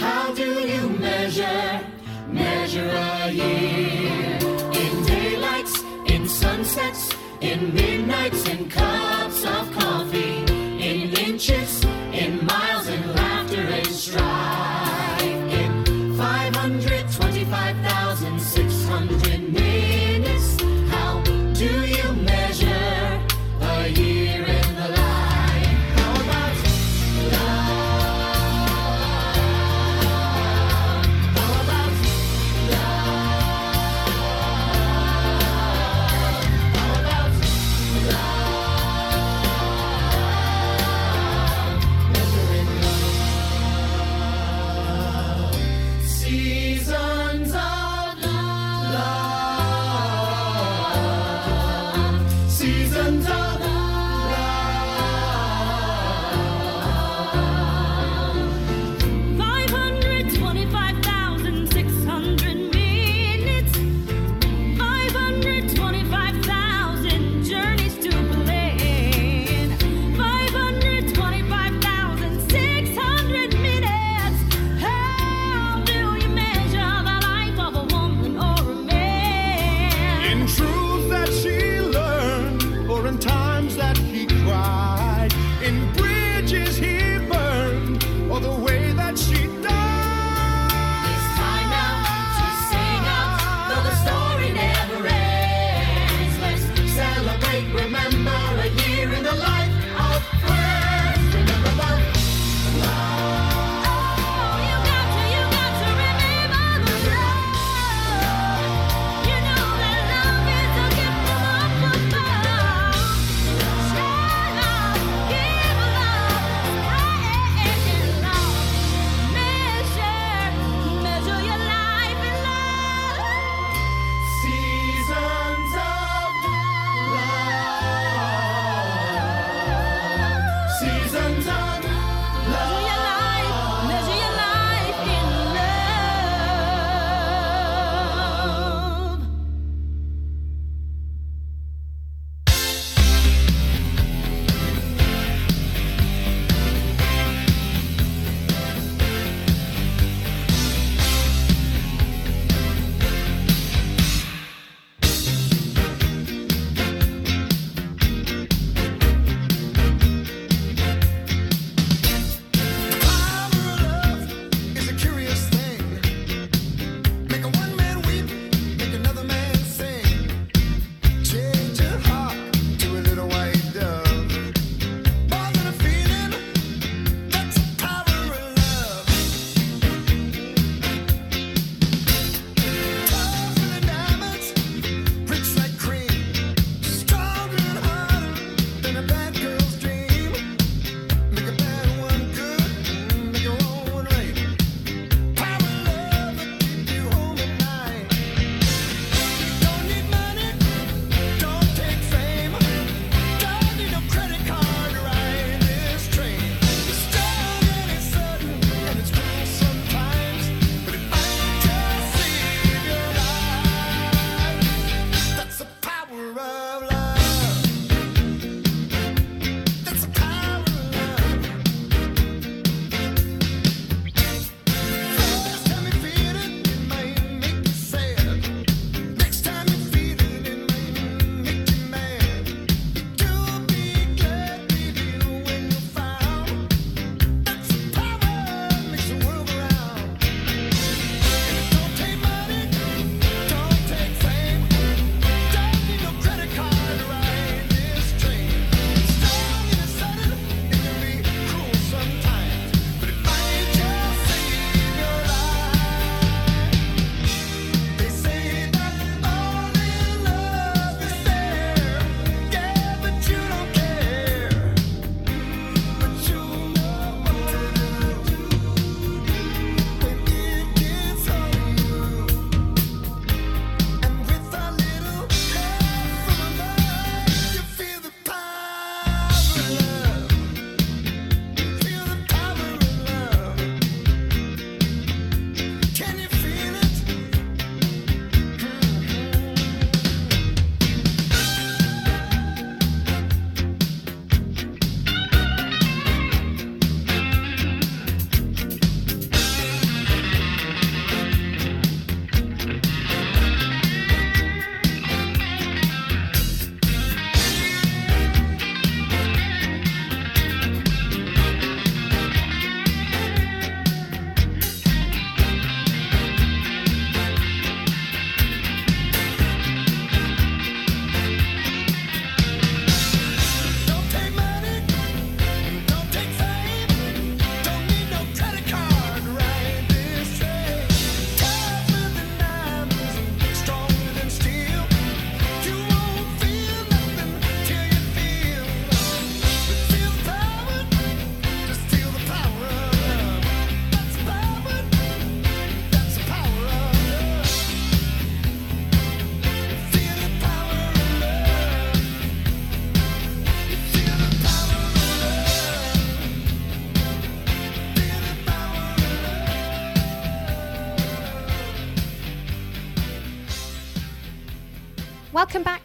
How 0.00 0.32
do 0.32 0.66
you 0.66 0.88
measure, 0.88 1.78
measure 2.28 2.88
a 2.88 3.30
year? 3.30 4.38
In 4.72 5.04
daylights, 5.04 5.82
in 6.06 6.26
sunsets, 6.26 7.10
in 7.42 7.74
midnights, 7.74 8.48
in 8.48 8.70
cups 8.70 9.44
of 9.44 9.70
coffee, 9.72 10.42
in 10.88 11.12
inches, 11.18 11.84
in 12.14 12.46
miles, 12.46 12.88
in 12.88 13.14
laughter 13.14 13.60
and 13.60 13.86
strife. 13.88 14.73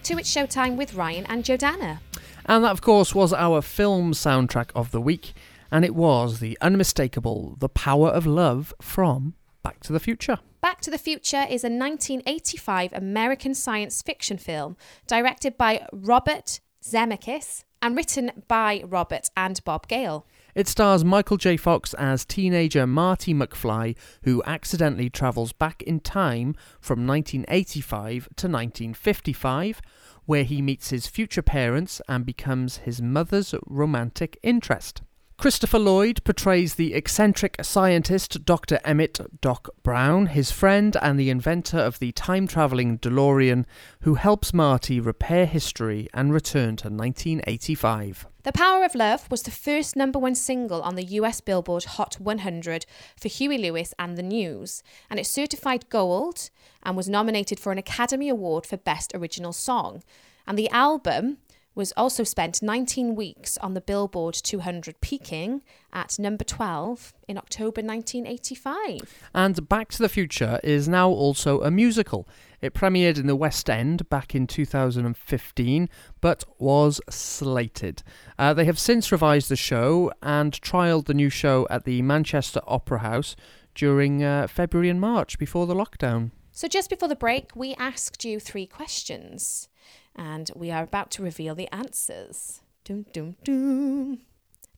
To 0.10 0.18
It's 0.18 0.36
Showtime 0.36 0.76
with 0.76 0.96
Ryan 0.96 1.28
and 1.28 1.44
Jordana. 1.44 2.00
And 2.48 2.64
that, 2.64 2.72
of 2.72 2.82
course, 2.82 3.14
was 3.14 3.32
our 3.32 3.62
film 3.62 4.14
soundtrack 4.14 4.72
of 4.74 4.90
the 4.90 5.00
week, 5.00 5.34
and 5.70 5.86
it 5.86 5.94
was 5.94 6.40
the 6.40 6.58
unmistakable 6.62 7.56
The 7.60 7.70
Power 7.70 8.10
of 8.10 8.26
Love 8.26 8.74
from 8.82 9.36
Back 9.62 9.82
to 9.82 9.94
the 9.94 10.00
Future. 10.00 10.40
Back 10.62 10.82
to 10.82 10.90
the 10.90 10.98
Future 10.98 11.46
is 11.48 11.64
a 11.64 11.70
1985 11.70 12.92
American 12.94 13.54
science 13.54 14.02
fiction 14.02 14.40
film 14.40 14.78
directed 15.06 15.60
by 15.60 15.86
Robert 15.94 16.60
Zemeckis 16.84 17.64
and 17.80 17.96
written 17.96 18.32
by 18.48 18.82
Robert 18.88 19.30
and 19.38 19.64
Bob 19.64 19.88
Gale. 19.88 20.26
It 20.56 20.68
stars 20.68 21.06
Michael 21.06 21.38
J. 21.38 21.58
Fox 21.58 21.94
as 21.96 22.26
teenager 22.26 22.88
Marty 22.88 23.34
McFly, 23.34 23.96
who 24.24 24.42
accidentally 24.46 25.10
travels 25.10 25.54
back 25.54 25.84
in 25.84 26.00
time 26.00 26.56
from 26.82 27.06
1985 27.06 28.24
to 28.36 28.48
1955, 28.48 29.82
where 30.26 30.44
he 30.44 30.62
meets 30.62 30.90
his 30.90 31.08
future 31.08 31.42
parents 31.42 32.02
and 32.08 32.26
becomes 32.26 32.78
his 32.78 33.02
mother's 33.02 33.54
romantic 33.68 34.40
interest. 34.42 35.02
Christopher 35.40 35.80
Lloyd 35.80 36.22
portrays 36.26 36.76
the 36.76 36.94
eccentric 36.94 37.56
scientist 37.64 38.44
Dr. 38.44 38.80
Emmett 38.84 39.40
Doc 39.40 39.70
Brown, 39.84 40.26
his 40.26 40.52
friend 40.52 40.98
and 41.02 41.18
the 41.18 41.30
inventor 41.30 41.78
of 41.78 42.00
the 42.00 42.12
time 42.12 42.46
traveling 42.46 43.00
DeLorean, 43.00 43.66
who 44.02 44.16
helps 44.16 44.54
Marty 44.54 45.00
repair 45.00 45.46
history 45.46 46.10
and 46.14 46.34
return 46.34 46.76
to 46.76 46.90
1985. 46.90 48.28
The 48.50 48.54
Power 48.54 48.84
of 48.84 48.96
Love 48.96 49.30
was 49.30 49.44
the 49.44 49.52
first 49.52 49.96
number 49.96 50.18
one 50.18 50.34
single 50.34 50.82
on 50.82 50.96
the 50.96 51.04
US 51.04 51.40
Billboard 51.40 51.84
Hot 51.84 52.16
100 52.20 52.88
for 53.16 53.28
Huey 53.28 53.60
Lewis 53.60 53.94
and 54.00 54.18
the 54.18 54.24
News, 54.24 54.82
and 55.08 55.20
it 55.20 55.28
certified 55.28 55.88
gold 55.90 56.50
and 56.82 56.98
was 56.98 57.08
nominated 57.08 57.60
for 57.60 57.72
an 57.72 57.78
Academy 57.78 58.28
Award 58.28 58.66
for 58.66 58.76
Best 58.76 59.12
Original 59.14 59.54
Song. 59.54 60.02
And 60.48 60.58
the 60.58 60.68
album 60.72 61.38
was 61.80 61.94
also 61.96 62.26
spent 62.26 62.62
19 62.62 63.16
weeks 63.16 63.58
on 63.60 63.74
the 63.74 63.80
Billboard 63.80 64.34
200, 64.34 65.00
peaking 65.00 65.62
at 65.94 66.20
number 66.20 66.44
12 66.44 67.14
in 67.26 67.38
October 67.38 67.82
1985. 67.82 69.00
And 69.34 69.70
Back 69.70 69.88
to 69.92 70.00
the 70.00 70.10
Future 70.10 70.60
is 70.62 70.90
now 70.90 71.10
also 71.10 71.62
a 71.62 71.72
musical. 71.72 72.28
It 72.60 72.74
premiered 72.74 73.18
in 73.18 73.28
the 73.28 73.36
West 73.36 73.70
End 73.70 74.10
back 74.10 74.36
in 74.36 74.46
2015, 74.46 75.90
but 76.20 76.44
was 76.58 77.00
slated. 77.10 78.04
Uh, 78.38 78.54
they 78.54 78.66
have 78.66 78.78
since 78.78 79.10
revised 79.10 79.48
the 79.48 79.56
show 79.56 80.12
and 80.22 80.52
trialled 80.60 81.06
the 81.06 81.14
new 81.14 81.30
show 81.30 81.66
at 81.70 81.86
the 81.86 82.02
Manchester 82.02 82.60
Opera 82.68 83.00
House 83.00 83.38
during 83.74 84.22
uh, 84.22 84.48
February 84.48 84.90
and 84.90 85.00
March 85.00 85.40
before 85.40 85.66
the 85.66 85.76
lockdown. 85.76 86.32
So, 86.52 86.68
just 86.68 86.90
before 86.90 87.08
the 87.08 87.16
break, 87.16 87.56
we 87.56 87.74
asked 87.76 88.26
you 88.26 88.38
three 88.38 88.66
questions, 88.66 89.70
and 90.16 90.52
we 90.56 90.72
are 90.72 90.84
about 90.84 91.12
to 91.12 91.24
reveal 91.24 91.56
the 91.56 91.68
answers. 91.74 92.62
Doom, 92.84 93.06
doom, 93.14 93.36
doom. 93.44 94.20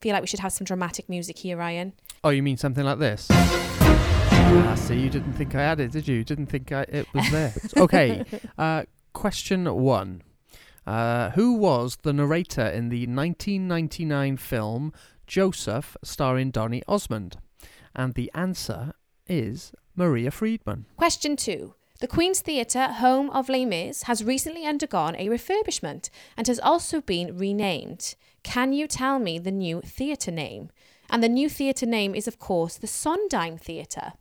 Feel 0.01 0.13
like 0.13 0.21
we 0.21 0.27
should 0.27 0.39
have 0.39 0.51
some 0.51 0.65
dramatic 0.65 1.07
music 1.07 1.39
here, 1.39 1.57
Ryan. 1.57 1.93
Oh, 2.23 2.29
you 2.29 2.43
mean 2.43 2.57
something 2.57 2.83
like 2.83 2.99
this? 2.99 3.27
Ah, 3.31 4.75
see, 4.75 4.99
you 4.99 5.09
didn't 5.09 5.33
think 5.33 5.55
I 5.55 5.61
had 5.61 5.79
it, 5.79 5.91
did 5.91 6.07
you? 6.07 6.17
You 6.17 6.23
didn't 6.23 6.47
think 6.47 6.71
I, 6.71 6.81
it 6.81 7.07
was 7.13 7.29
there. 7.31 7.53
okay, 7.77 8.25
uh, 8.57 8.83
question 9.13 9.71
one. 9.73 10.23
Uh, 10.85 11.29
who 11.31 11.53
was 11.53 11.97
the 12.01 12.11
narrator 12.11 12.65
in 12.65 12.89
the 12.89 13.05
1999 13.05 14.37
film 14.37 14.93
Joseph, 15.27 15.95
starring 16.03 16.51
Donny 16.51 16.81
Osmond? 16.87 17.37
And 17.95 18.15
the 18.15 18.31
answer 18.33 18.93
is 19.27 19.71
Maria 19.95 20.31
Friedman. 20.31 20.85
Question 20.97 21.35
two. 21.35 21.75
The 22.01 22.07
Queen's 22.07 22.41
Theatre, 22.41 22.87
home 22.87 23.29
of 23.29 23.47
Les 23.47 23.63
Mis, 23.63 24.03
has 24.03 24.23
recently 24.23 24.65
undergone 24.65 25.15
a 25.17 25.27
refurbishment 25.27 26.09
and 26.35 26.47
has 26.47 26.59
also 26.59 26.99
been 26.99 27.37
renamed. 27.37 28.15
Can 28.41 28.73
you 28.73 28.87
tell 28.87 29.19
me 29.19 29.37
the 29.37 29.51
new 29.51 29.81
theatre 29.81 30.31
name? 30.31 30.71
And 31.11 31.21
the 31.21 31.29
new 31.29 31.47
theatre 31.47 31.85
name 31.85 32.15
is, 32.15 32.27
of 32.27 32.39
course, 32.39 32.75
the 32.75 32.87
Sondheim 32.87 33.55
Theatre. 33.55 34.13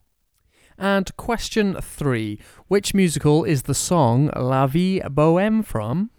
And 0.76 1.16
question 1.16 1.74
three. 1.80 2.38
Which 2.68 2.92
musical 2.92 3.44
is 3.44 3.62
the 3.62 3.74
song 3.74 4.30
La 4.36 4.66
Vie 4.66 5.00
Bohème 5.00 5.64
from? 5.64 6.10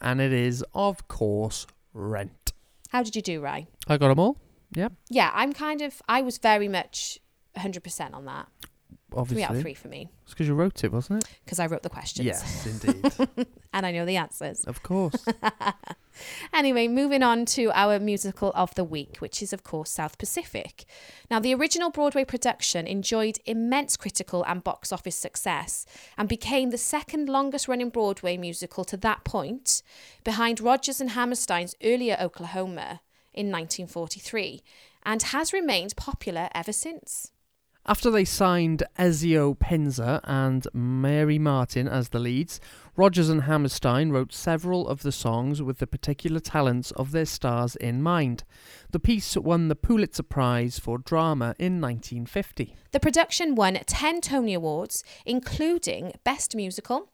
And 0.00 0.22
it 0.22 0.32
is, 0.32 0.64
of 0.72 1.06
course, 1.06 1.66
Rent. 1.92 2.54
How 2.88 3.02
did 3.02 3.14
you 3.14 3.20
do, 3.20 3.42
Ryan? 3.42 3.66
I 3.88 3.98
got 3.98 4.08
them 4.08 4.18
all? 4.18 4.38
Yep, 4.74 4.94
Yeah, 5.10 5.30
I'm 5.34 5.52
kind 5.52 5.82
of, 5.82 6.00
I 6.08 6.22
was 6.22 6.38
very 6.38 6.66
much 6.66 7.20
100% 7.58 8.14
on 8.14 8.24
that. 8.24 8.48
Obviously. 9.16 9.44
Three 9.44 9.44
out 9.44 9.56
of 9.56 9.62
three 9.62 9.74
for 9.74 9.88
me 9.88 10.08
It's 10.24 10.32
because 10.34 10.48
you 10.48 10.54
wrote 10.54 10.84
it, 10.84 10.92
wasn't 10.92 11.24
it? 11.24 11.30
because 11.44 11.58
I 11.58 11.66
wrote 11.66 11.82
the 11.82 11.90
questions. 11.90 12.26
Yes, 12.26 12.66
indeed. 12.66 13.46
and 13.72 13.86
I 13.86 13.90
know 13.92 14.04
the 14.04 14.16
answers. 14.16 14.64
of 14.64 14.82
course. 14.82 15.24
Anyway, 16.52 16.86
moving 16.86 17.22
on 17.24 17.44
to 17.44 17.72
our 17.74 17.98
musical 17.98 18.52
of 18.54 18.72
the 18.76 18.84
week, 18.84 19.16
which 19.18 19.42
is, 19.42 19.52
of 19.52 19.64
course, 19.64 19.90
South 19.90 20.16
Pacific. 20.16 20.84
Now, 21.30 21.40
the 21.40 21.54
original 21.54 21.90
Broadway 21.90 22.24
production 22.24 22.86
enjoyed 22.86 23.38
immense 23.46 23.96
critical 23.96 24.44
and 24.44 24.62
box 24.62 24.92
office 24.92 25.16
success 25.16 25.84
and 26.16 26.28
became 26.28 26.70
the 26.70 26.78
second 26.78 27.28
longest 27.28 27.66
running 27.66 27.90
Broadway 27.90 28.36
musical 28.36 28.84
to 28.84 28.96
that 28.98 29.24
point, 29.24 29.82
behind 30.22 30.60
Rodgers 30.60 31.00
and 31.00 31.10
Hammerstein's 31.10 31.74
earlier 31.82 32.16
Oklahoma 32.20 33.00
in 33.32 33.50
1943, 33.50 34.62
and 35.04 35.20
has 35.24 35.52
remained 35.52 35.96
popular 35.96 36.48
ever 36.54 36.72
since. 36.72 37.32
After 37.86 38.10
they 38.10 38.24
signed 38.24 38.82
Ezio 38.98 39.58
Pinza 39.58 40.22
and 40.24 40.66
Mary 40.72 41.38
Martin 41.38 41.86
as 41.86 42.08
the 42.08 42.18
leads, 42.18 42.58
Rodgers 42.96 43.28
and 43.28 43.42
Hammerstein 43.42 44.08
wrote 44.08 44.32
several 44.32 44.88
of 44.88 45.02
the 45.02 45.12
songs 45.12 45.60
with 45.60 45.80
the 45.80 45.86
particular 45.86 46.40
talents 46.40 46.92
of 46.92 47.12
their 47.12 47.26
stars 47.26 47.76
in 47.76 48.02
mind. 48.02 48.42
The 48.92 49.00
piece 49.00 49.36
won 49.36 49.68
the 49.68 49.76
Pulitzer 49.76 50.22
Prize 50.22 50.78
for 50.78 50.96
Drama 50.96 51.54
in 51.58 51.78
1950. 51.78 52.74
The 52.92 53.00
production 53.00 53.54
won 53.54 53.74
10 53.74 54.22
Tony 54.22 54.54
Awards, 54.54 55.04
including 55.26 56.12
Best 56.24 56.56
Musical, 56.56 57.10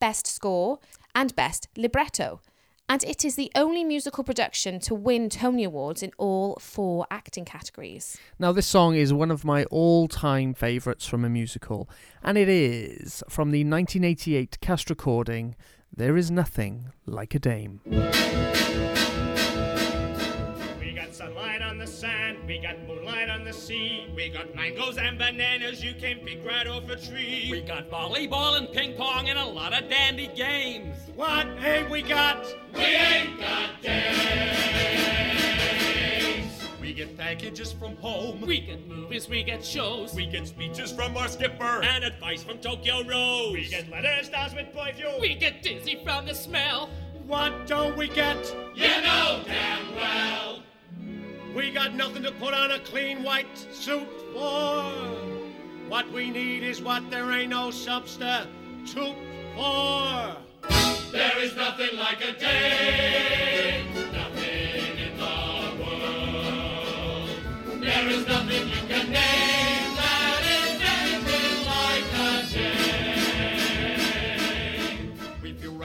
Best 0.00 0.26
Score, 0.26 0.78
and 1.14 1.36
Best 1.36 1.68
Libretto. 1.76 2.40
And 2.88 3.02
it 3.02 3.24
is 3.24 3.34
the 3.34 3.50
only 3.56 3.82
musical 3.82 4.22
production 4.22 4.78
to 4.80 4.94
win 4.94 5.28
Tony 5.28 5.64
Awards 5.64 6.02
in 6.02 6.12
all 6.18 6.56
four 6.60 7.06
acting 7.10 7.44
categories. 7.44 8.16
Now, 8.38 8.52
this 8.52 8.66
song 8.66 8.94
is 8.94 9.12
one 9.12 9.32
of 9.32 9.44
my 9.44 9.64
all 9.64 10.06
time 10.06 10.54
favourites 10.54 11.06
from 11.06 11.24
a 11.24 11.28
musical, 11.28 11.88
and 12.22 12.38
it 12.38 12.48
is 12.48 13.24
from 13.28 13.50
the 13.50 13.64
1988 13.64 14.60
cast 14.60 14.88
recording 14.88 15.56
There 15.94 16.16
Is 16.16 16.30
Nothing 16.30 16.92
Like 17.06 17.34
a 17.34 17.40
Dame. 17.40 17.80
We 22.46 22.58
got 22.58 22.80
moonlight 22.86 23.28
on 23.28 23.44
the 23.44 23.52
sea. 23.52 24.06
We 24.14 24.28
got 24.28 24.54
mangoes 24.54 24.98
and 24.98 25.18
bananas, 25.18 25.82
you 25.82 25.94
can 25.94 26.18
pick 26.20 26.44
right 26.46 26.66
off 26.66 26.88
a 26.88 26.96
tree. 26.96 27.48
We 27.50 27.60
got 27.60 27.90
volleyball 27.90 28.56
and 28.56 28.70
ping 28.72 28.94
pong 28.96 29.28
and 29.28 29.38
a 29.38 29.44
lot 29.44 29.72
of 29.72 29.88
dandy 29.90 30.30
games. 30.34 30.96
What 31.14 31.46
ain't 31.62 31.90
we 31.90 32.02
got? 32.02 32.46
We 32.74 32.84
ain't 32.84 33.40
got 33.40 33.82
days. 33.82 33.96
We 36.80 36.92
get 36.92 37.16
packages 37.16 37.72
from 37.72 37.96
home. 37.96 38.40
We 38.40 38.60
get 38.60 38.86
movies, 38.86 39.28
we 39.28 39.42
get 39.42 39.64
shows. 39.64 40.14
We 40.14 40.26
get 40.26 40.46
speeches 40.46 40.92
from 40.92 41.16
our 41.16 41.28
skipper. 41.28 41.82
and 41.82 42.04
advice 42.04 42.44
from 42.44 42.58
Tokyo 42.58 43.02
Rose. 43.04 43.54
We 43.54 43.66
get 43.68 43.90
letters 43.90 44.26
stars 44.26 44.54
with 44.54 44.72
boy 44.72 44.92
fuel. 44.96 45.18
We 45.20 45.34
get 45.34 45.62
dizzy 45.62 46.00
from 46.04 46.26
the 46.26 46.34
smell. 46.34 46.90
What 47.26 47.66
don't 47.66 47.96
we 47.96 48.06
get? 48.06 48.54
You 48.76 48.88
know 49.02 49.42
damn 49.44 49.96
well. 49.96 50.62
We 51.56 51.70
got 51.70 51.94
nothing 51.94 52.22
to 52.24 52.32
put 52.32 52.52
on 52.52 52.72
a 52.72 52.78
clean 52.80 53.22
white 53.22 53.56
suit 53.72 54.06
for. 54.34 54.92
What 55.88 56.12
we 56.12 56.28
need 56.28 56.62
is 56.62 56.82
what 56.82 57.10
there 57.10 57.32
ain't 57.32 57.48
no 57.48 57.70
substitute 57.70 59.16
for. 59.56 60.36
There 61.12 61.38
is 61.38 61.56
nothing 61.56 61.96
like 61.96 62.22
a 62.22 62.32
day. 62.38 63.86
Nothing 64.12 64.98
in 64.98 65.16
the 65.16 65.24
world. 65.82 67.30
There 67.80 68.08
is 68.10 68.28
nothing 68.28 68.85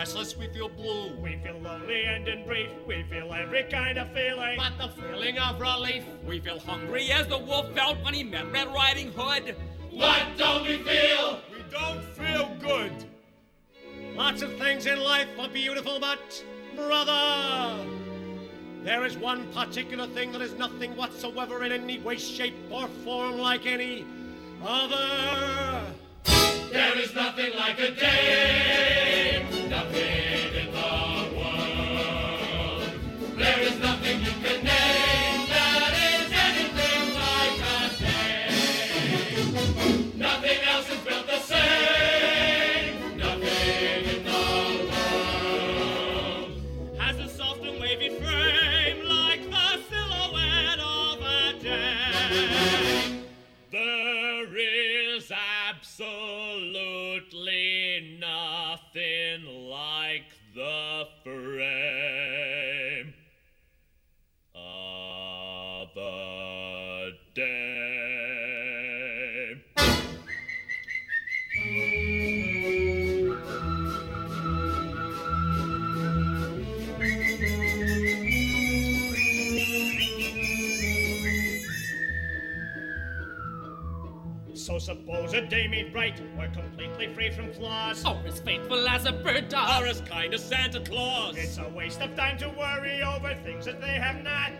restless, 0.02 0.36
we 0.36 0.48
feel 0.48 0.68
blue. 0.68 1.16
We 1.22 1.40
feel 1.44 1.60
lonely 1.60 2.06
and 2.06 2.28
in 2.28 2.44
brief. 2.44 2.72
We 2.88 3.04
feel 3.04 3.32
every 3.36 3.66
kind 3.66 4.00
of 4.00 4.12
feeling. 4.12 4.58
But 4.58 4.76
the 4.80 4.90
feeling 5.00 5.38
of 5.38 5.62
relief, 5.62 6.04
we 6.26 6.40
feel 6.40 6.58
hungry 6.58 7.12
as 7.12 7.28
the 7.28 7.38
wolf 7.38 7.72
felt 7.76 8.04
when 8.04 8.16
he 8.16 8.24
met 8.24 8.52
Red 8.52 8.70
Riding 8.70 9.12
Hood. 9.16 9.56
What 9.92 10.24
don't 10.40 10.64
we 10.64 10.80
feel? 10.80 11.40
We 11.54 11.64
don't 11.70 12.04
feel 12.16 12.50
good. 12.60 12.92
Lots 14.16 14.42
of 14.42 14.58
things 14.58 14.88
in 14.88 15.00
life 15.00 15.28
are 15.38 15.50
beautiful, 15.50 16.00
but, 16.00 16.44
brother, 16.76 17.86
there 18.84 19.06
is 19.06 19.16
one 19.18 19.54
particular 19.54 20.08
thing 20.08 20.32
that 20.32 20.42
is 20.42 20.54
nothing 20.54 20.96
whatsoever 20.96 21.64
in 21.64 21.72
any 21.72 22.00
way, 22.00 22.18
shape, 22.18 22.56
or 22.72 22.88
form 23.06 23.38
like 23.38 23.68
any 23.68 24.04
other. 24.66 25.94
There 26.72 26.98
is 26.98 27.14
nothing 27.14 27.56
like 27.56 27.80
a 27.80 27.92
day. 27.92 28.91
A 85.92 85.94
day 85.94 86.00
made 86.00 86.20
right, 86.20 86.22
we're 86.38 86.50
completely 86.62 87.14
free 87.14 87.32
from 87.32 87.54
flaws. 87.54 88.06
Or 88.06 88.20
as 88.26 88.40
faithful 88.40 88.88
as 88.88 89.06
a 89.06 89.12
bird 89.12 89.50
dog. 89.50 89.84
Or 89.84 89.88
as 89.88 90.02
kind 90.02 90.34
as 90.34 90.44
Santa 90.44 90.80
Claus. 90.82 91.36
It's 91.38 91.58
a 91.58 91.70
waste 91.70 92.02
of 92.02 92.16
time 92.16 92.38
to 92.40 92.50
worry 92.50 93.02
over 93.04 93.36
things 93.44 93.66
that 93.66 93.82
they 93.82 93.94
have 93.94 94.24
not. 94.24 94.52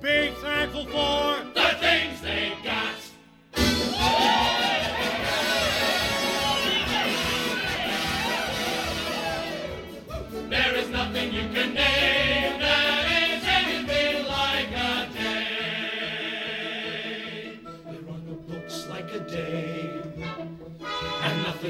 Be 0.00 0.32
thankful 0.40 0.86
for 0.86 1.44
the 1.54 1.76
things 1.80 2.20
they 2.22 2.52
got. 2.64 2.94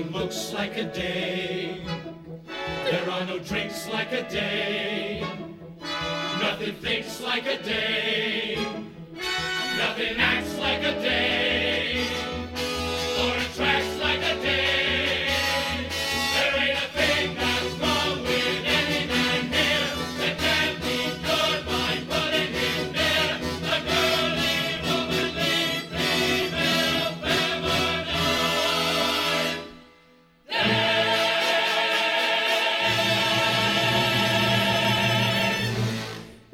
Looks 0.05 0.53
like 0.53 0.77
a 0.77 0.85
day. 0.85 1.85
There 2.85 3.11
are 3.11 3.25
no 3.25 3.39
drinks 3.39 3.89
like 3.89 4.13
a 4.13 4.29
day. 4.29 5.27
Nothing 6.41 6.75
thinks 6.77 7.21
like 7.21 7.47
a 7.47 7.63
day. 7.63 8.57
Nothing 9.77 10.17
acts 10.19 10.59
like 10.59 10.83
a 10.83 10.93
day. 11.01 12.07
Or 13.21 13.37
attracts 13.37 13.90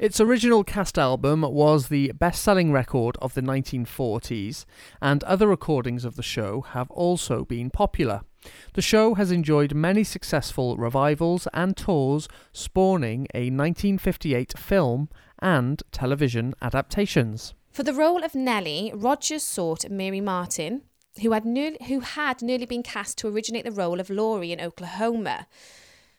Its 0.07 0.21
original 0.21 0.63
cast 0.63 0.97
album 0.97 1.41
was 1.41 1.89
the 1.89 2.13
best 2.13 2.41
selling 2.41 2.71
record 2.71 3.17
of 3.21 3.33
the 3.33 3.41
1940s, 3.41 4.63
and 5.01 5.21
other 5.25 5.49
recordings 5.49 6.05
of 6.05 6.15
the 6.15 6.23
show 6.23 6.61
have 6.61 6.89
also 6.91 7.43
been 7.43 7.69
popular. 7.69 8.21
The 8.73 8.81
show 8.81 9.15
has 9.15 9.31
enjoyed 9.31 9.73
many 9.73 10.05
successful 10.05 10.77
revivals 10.77 11.45
and 11.53 11.75
tours, 11.75 12.29
spawning 12.53 13.27
a 13.33 13.51
1958 13.51 14.57
film 14.57 15.09
and 15.39 15.83
television 15.91 16.53
adaptations. 16.61 17.53
For 17.73 17.83
the 17.83 17.93
role 17.93 18.23
of 18.23 18.33
Nellie, 18.33 18.93
Rodgers 18.95 19.43
sought 19.43 19.89
Mary 19.89 20.21
Martin, 20.21 20.83
who 21.21 21.33
had, 21.33 21.43
nearly, 21.43 21.79
who 21.89 21.99
had 21.99 22.41
nearly 22.41 22.65
been 22.65 22.81
cast 22.81 23.17
to 23.17 23.27
originate 23.27 23.65
the 23.65 23.71
role 23.71 23.99
of 23.99 24.09
Laurey 24.09 24.53
in 24.53 24.61
Oklahoma. 24.61 25.47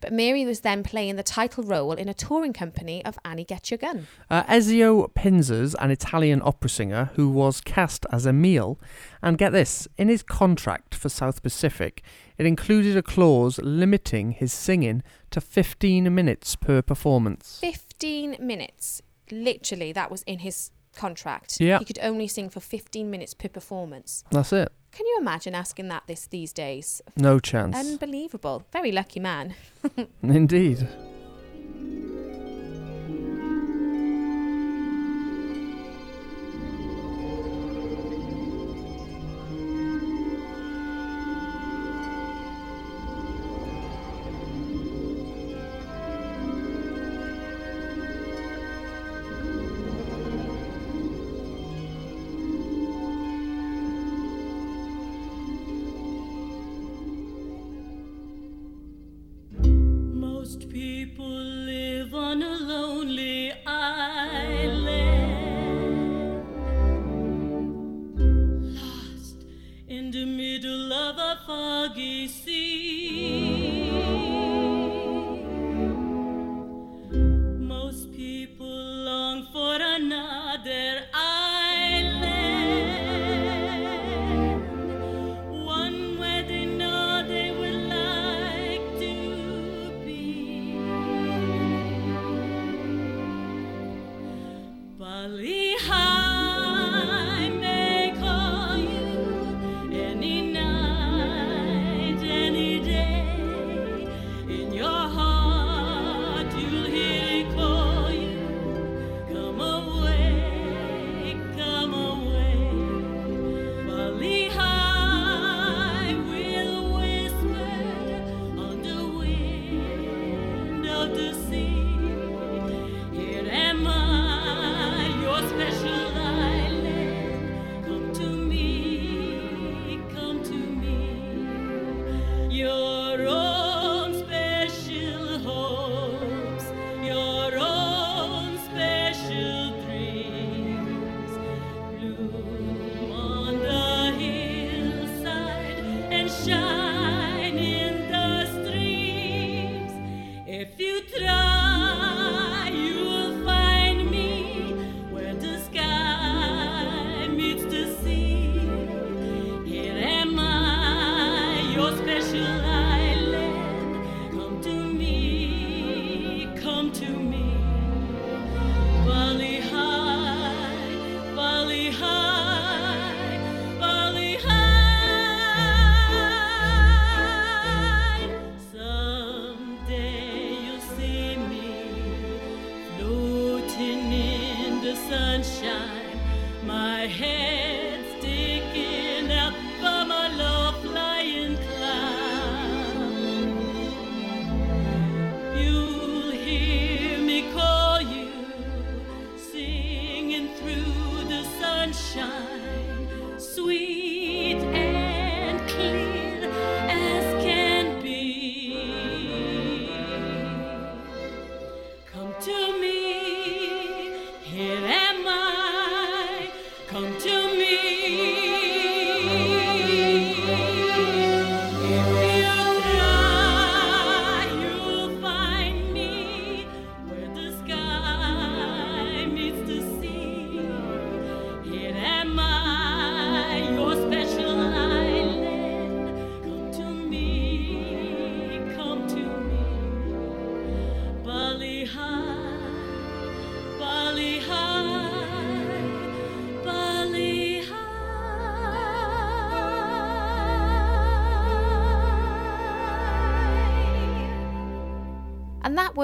But 0.00 0.12
Mary 0.12 0.44
was 0.44 0.60
then 0.60 0.84
playing 0.84 1.16
the 1.16 1.24
title 1.24 1.64
role 1.64 1.92
in 1.92 2.08
a 2.08 2.14
touring 2.14 2.52
company 2.52 3.04
of 3.04 3.18
Annie 3.24 3.44
Get 3.44 3.70
Your 3.70 3.78
Gun. 3.78 4.06
Uh, 4.30 4.44
Ezio 4.44 5.12
Pinzas, 5.12 5.74
an 5.80 5.90
Italian 5.90 6.40
opera 6.44 6.70
singer 6.70 7.10
who 7.14 7.28
was 7.28 7.60
cast 7.60 8.06
as 8.12 8.24
Emile, 8.24 8.78
and 9.22 9.38
get 9.38 9.50
this, 9.50 9.88
in 9.96 10.08
his 10.08 10.22
contract 10.22 10.94
for 10.94 11.08
South 11.08 11.42
Pacific, 11.42 12.02
it 12.36 12.46
included 12.46 12.96
a 12.96 13.02
clause 13.02 13.58
limiting 13.58 14.30
his 14.30 14.52
singing 14.52 15.02
to 15.30 15.40
15 15.40 16.14
minutes 16.14 16.54
per 16.54 16.80
performance. 16.80 17.58
15 17.60 18.36
minutes. 18.38 19.02
Literally, 19.32 19.92
that 19.92 20.12
was 20.12 20.22
in 20.22 20.38
his 20.38 20.70
contract. 20.94 21.60
Yeah. 21.60 21.80
He 21.80 21.84
could 21.84 21.98
only 22.02 22.28
sing 22.28 22.50
for 22.50 22.60
15 22.60 23.10
minutes 23.10 23.34
per 23.34 23.48
performance. 23.48 24.24
That's 24.30 24.52
it. 24.52 24.70
Can 24.92 25.06
you 25.06 25.18
imagine 25.20 25.54
asking 25.54 25.88
that 25.88 26.04
this 26.06 26.26
these 26.26 26.52
days? 26.52 27.02
No 27.16 27.38
chance. 27.38 27.76
Unbelievable. 27.76 28.64
Very 28.72 28.92
lucky 28.92 29.20
man. 29.20 29.54
Indeed. 30.22 30.88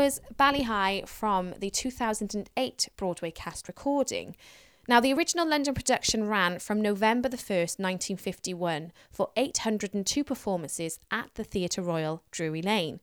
Was 0.04 0.20
Bali 0.36 0.64
Ha'i 0.64 1.02
from 1.06 1.54
the 1.60 1.70
2008 1.70 2.88
Broadway 2.94 3.30
cast 3.30 3.68
recording. 3.68 4.36
Now, 4.86 5.00
the 5.00 5.14
original 5.14 5.48
London 5.48 5.72
production 5.72 6.28
ran 6.28 6.58
from 6.58 6.82
November 6.82 7.30
the 7.30 7.38
1st, 7.38 7.80
1951, 7.80 8.92
for 9.10 9.30
802 9.34 10.22
performances 10.22 11.00
at 11.10 11.30
the 11.36 11.42
Theatre 11.42 11.80
Royal, 11.80 12.22
Drury 12.30 12.60
Lane. 12.60 13.00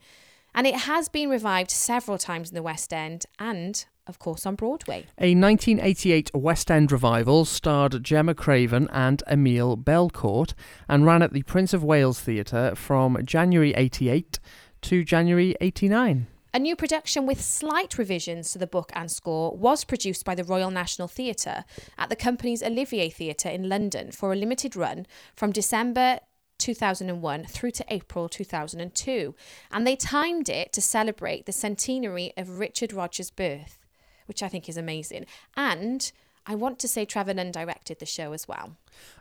And 0.54 0.68
it 0.68 0.82
has 0.82 1.10
been 1.10 1.32
revived 1.32 1.72
several 1.72 2.20
times 2.20 2.50
in 2.50 2.56
the 2.56 2.62
West 2.62 2.94
End 2.94 3.26
and, 3.40 3.84
of 4.06 4.20
course, 4.20 4.46
on 4.46 4.54
Broadway. 4.54 5.08
A 5.18 5.34
1988 5.34 6.30
West 6.36 6.70
End 6.70 6.92
revival 6.92 7.46
starred 7.46 8.04
Gemma 8.04 8.36
Craven 8.36 8.88
and 8.92 9.24
Emile 9.28 9.76
Belcourt 9.76 10.54
and 10.88 11.04
ran 11.04 11.24
at 11.24 11.34
the 11.34 11.42
Prince 11.42 11.74
of 11.74 11.84
Wales 11.84 12.20
Theatre 12.20 12.76
from 12.76 13.18
January 13.26 13.74
88 13.74 14.38
to 14.84 15.04
January 15.04 15.56
89. 15.60 16.28
A 16.54 16.60
new 16.60 16.76
production 16.76 17.26
with 17.26 17.42
slight 17.42 17.98
revisions 17.98 18.52
to 18.52 18.60
the 18.60 18.68
book 18.68 18.92
and 18.94 19.10
score 19.10 19.56
was 19.56 19.86
produced 19.86 20.26
by 20.26 20.36
the 20.36 20.44
Royal 20.44 20.70
National 20.70 21.08
Theatre 21.08 21.64
at 21.98 22.10
the 22.10 22.16
company's 22.18 22.62
Olivier 22.62 23.10
Theatre 23.10 23.48
in 23.48 23.70
London 23.70 24.12
for 24.12 24.34
a 24.34 24.36
limited 24.36 24.76
run 24.76 25.06
from 25.34 25.54
December 25.54 26.20
2001 26.58 27.46
through 27.46 27.72
to 27.72 27.86
April 27.88 28.28
2002, 28.28 29.34
and 29.72 29.88
they 29.88 29.96
timed 29.96 30.50
it 30.50 30.74
to 30.74 30.82
celebrate 30.82 31.46
the 31.46 31.54
centenary 31.54 32.34
of 32.36 32.60
Richard 32.60 32.92
Rodgers' 32.92 33.32
birth, 33.32 33.86
which 34.26 34.44
I 34.44 34.50
think 34.50 34.68
is 34.68 34.76
amazing. 34.76 35.28
And 35.56 36.12
I 36.46 36.56
want 36.56 36.80
to 36.80 36.88
say 36.88 37.06
Trevor 37.06 37.36
Nunn 37.36 37.52
directed 37.52 38.00
the 38.00 38.06
show 38.06 38.34
as 38.34 38.48
well. 38.48 38.76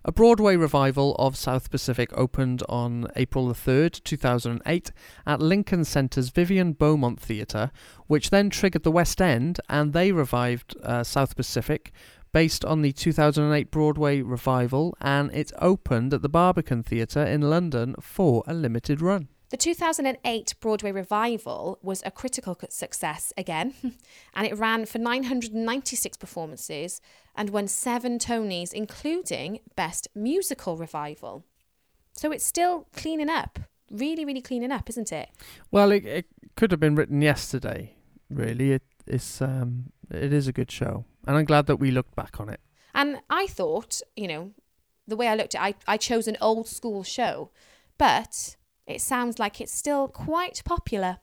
A 0.05 0.13
Broadway 0.13 0.57
revival 0.57 1.15
of 1.17 1.37
South 1.37 1.71
Pacific 1.71 2.11
opened 2.15 2.63
on 2.69 3.09
April 3.15 3.49
the 3.49 3.55
3rd, 3.55 4.03
2008 4.05 4.91
at 5.27 5.41
Lincoln 5.41 5.85
Centre's 5.85 6.31
Vivian 6.31 6.73
Beaumont 6.73 7.21
Theatre, 7.21 7.71
which 8.07 8.31
then 8.31 8.49
triggered 8.49 8.85
the 8.85 8.91
West 8.91 9.21
End 9.21 9.61
and 9.69 9.93
they 9.93 10.13
revived 10.13 10.75
uh, 10.83 11.05
South 11.05 11.37
Pacific 11.37 11.93
based 12.33 12.65
on 12.65 12.81
the 12.81 12.93
2008 12.93 13.71
Broadway 13.71 14.23
revival 14.23 14.97
and 15.01 15.31
it 15.35 15.53
opened 15.59 16.15
at 16.15 16.23
the 16.23 16.29
Barbican 16.29 16.83
Theatre 16.83 17.25
in 17.25 17.43
London 17.43 17.95
for 18.01 18.43
a 18.47 18.55
limited 18.55 19.03
run. 19.03 19.29
The 19.51 19.57
2008 19.57 20.55
Broadway 20.61 20.93
revival 20.93 21.81
was 21.83 22.03
a 22.07 22.13
critical 22.13 22.57
success 22.69 23.33
again, 23.37 23.75
and 24.35 24.47
it 24.47 24.57
ran 24.57 24.87
for 24.87 24.99
996 24.99 26.17
performances 26.19 27.01
and 27.35 27.51
won 27.51 27.67
seven 27.67 28.19
Tonys, 28.21 28.73
including 28.73 29.59
Best 29.75 30.07
Musical 30.15 30.77
Revival. 30.77 31.45
So 32.13 32.31
it's 32.31 32.47
still 32.47 32.87
cleaning 32.95 33.29
up. 33.29 33.59
Really, 33.91 34.25
really 34.25 34.41
cleaning 34.41 34.71
up, 34.71 34.89
isn't 34.89 35.11
it? 35.11 35.31
Well, 35.73 35.91
it, 35.91 36.05
it 36.07 36.27
could 36.55 36.71
have 36.71 36.79
been 36.79 36.95
written 36.95 37.21
yesterday. 37.21 37.97
Really, 38.29 38.71
it, 38.75 38.83
it's 39.05 39.43
um, 39.43 39.91
it 40.13 40.33
is 40.33 40.47
a 40.47 40.53
good 40.53 40.71
show, 40.71 41.07
and 41.27 41.37
I'm 41.37 41.45
glad 41.45 41.67
that 41.67 41.81
we 41.81 41.91
looked 41.91 42.15
back 42.15 42.39
on 42.39 42.49
it. 42.49 42.61
And 42.95 43.19
I 43.29 43.49
thought, 43.49 44.01
you 44.15 44.29
know, 44.29 44.53
the 45.09 45.17
way 45.17 45.27
I 45.27 45.35
looked 45.35 45.57
at 45.57 45.71
it, 45.71 45.77
I, 45.89 45.95
I 45.95 45.97
chose 45.97 46.29
an 46.29 46.37
old 46.41 46.69
school 46.69 47.03
show, 47.03 47.51
but 47.99 48.55
it 48.91 49.01
sounds 49.01 49.39
like 49.39 49.61
it's 49.61 49.73
still 49.73 50.09
quite 50.09 50.63
popular. 50.65 51.19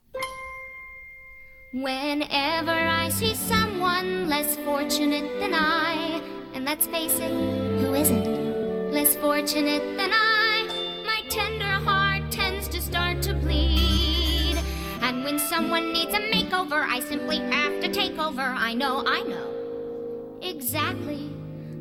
Whenever 1.74 2.72
I 2.72 3.10
see 3.10 3.36
someone 3.36 4.30
less 4.30 4.56
fortunate 4.58 5.40
than 5.40 5.54
I, 5.54 6.22
and 6.54 6.64
let's 6.64 6.88
face 6.88 7.20
it, 7.20 7.30
who 7.30 7.94
isn't? 7.94 8.92
Less 8.92 9.16
fortunate 9.18 9.84
than 9.98 10.12
I, 10.14 11.04
my 11.06 11.22
tender 11.30 11.66
heart 11.66 12.32
tends 12.32 12.70
to 12.70 12.82
start 12.82 13.22
to 13.24 13.34
bleed. 13.34 14.58
And 15.02 15.26
when 15.26 15.38
someone 15.38 15.92
needs 15.92 16.14
a 16.14 16.20
makeover, 16.20 16.86
I 16.88 17.02
simply 17.02 17.38
have 17.38 17.82
to 17.82 17.90
take 17.92 18.18
over. 18.18 18.42
I 18.42 18.74
know, 18.74 19.04
I 19.06 19.24
know 19.24 20.40
exactly 20.42 21.28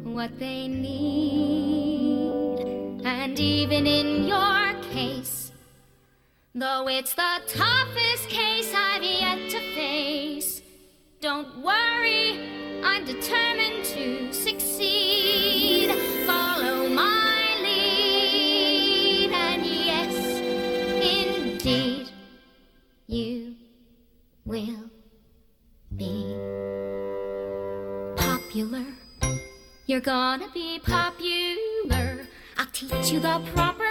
what 0.02 0.36
they 0.38 0.66
need. 0.66 1.86
And 3.04 3.38
even 3.38 3.86
in 3.86 4.26
your 4.26 4.45
Though 6.58 6.88
it's 6.88 7.12
the 7.12 7.42
toughest 7.48 8.30
case 8.30 8.72
I've 8.74 9.02
yet 9.02 9.50
to 9.50 9.60
face, 9.74 10.62
don't 11.20 11.62
worry, 11.62 12.80
I'm 12.82 13.04
determined 13.04 13.84
to 13.84 14.32
succeed. 14.32 15.90
Follow 16.26 16.88
my 16.88 17.58
lead, 17.60 19.32
and 19.32 19.66
yes, 19.66 20.16
indeed, 21.04 22.08
you 23.06 23.56
will 24.46 24.90
be 25.94 26.34
popular. 28.16 28.86
You're 29.84 30.00
gonna 30.00 30.48
be 30.54 30.78
popular. 30.78 32.26
I'll 32.56 32.66
teach 32.72 33.12
you 33.12 33.20
the 33.20 33.42
proper 33.52 33.85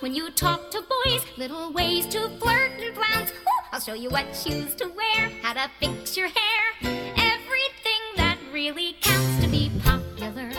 when 0.00 0.14
you 0.14 0.30
talk 0.30 0.70
to 0.70 0.82
boys. 0.82 1.24
Little 1.36 1.72
ways 1.72 2.06
to 2.06 2.28
flirt 2.38 2.72
and 2.80 2.94
glance. 2.94 3.30
Ooh, 3.30 3.62
I'll 3.72 3.80
show 3.80 3.94
you 3.94 4.10
what 4.10 4.34
shoes 4.34 4.74
to 4.76 4.88
wear, 4.88 5.30
how 5.42 5.52
to 5.54 5.70
fix 5.78 6.16
your 6.16 6.28
hair. 6.28 6.62
Everything 7.16 8.02
that 8.16 8.38
really 8.52 8.96
counts 9.00 9.44
to 9.44 9.48
be 9.48 9.70
popular. 9.84 10.50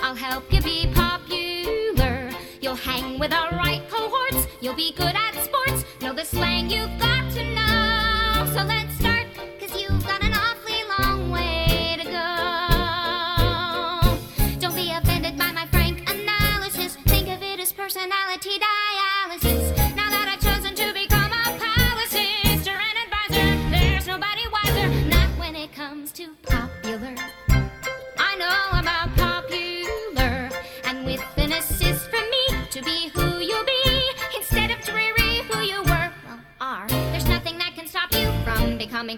I'll 0.00 0.14
help 0.14 0.52
you 0.52 0.60
be 0.62 0.90
popular. 0.94 2.30
You'll 2.60 2.76
hang 2.76 3.18
with 3.18 3.30
the 3.30 3.48
right 3.52 3.82
cohorts. 3.88 4.46
You'll 4.60 4.74
be 4.74 4.92
good 4.92 5.14
at 5.14 5.34
sports. 5.44 5.84
Know 6.00 6.12
the 6.12 6.24
slang 6.24 6.70
you've 6.70 6.98
got 6.98 7.11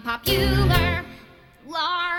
popular. 0.01 1.05
Lar. 1.67 2.14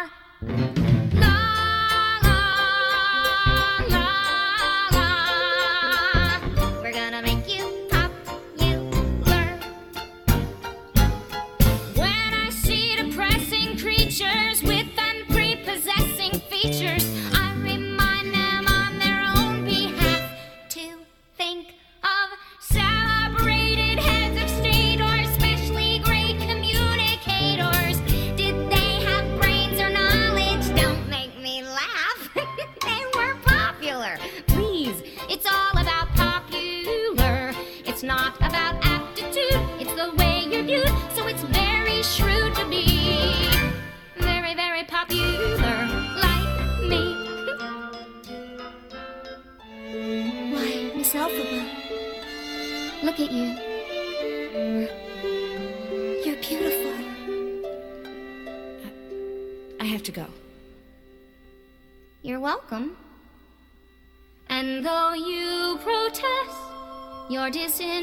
Your 67.46 67.52
disinterest, 67.52 67.86
I 67.86 67.95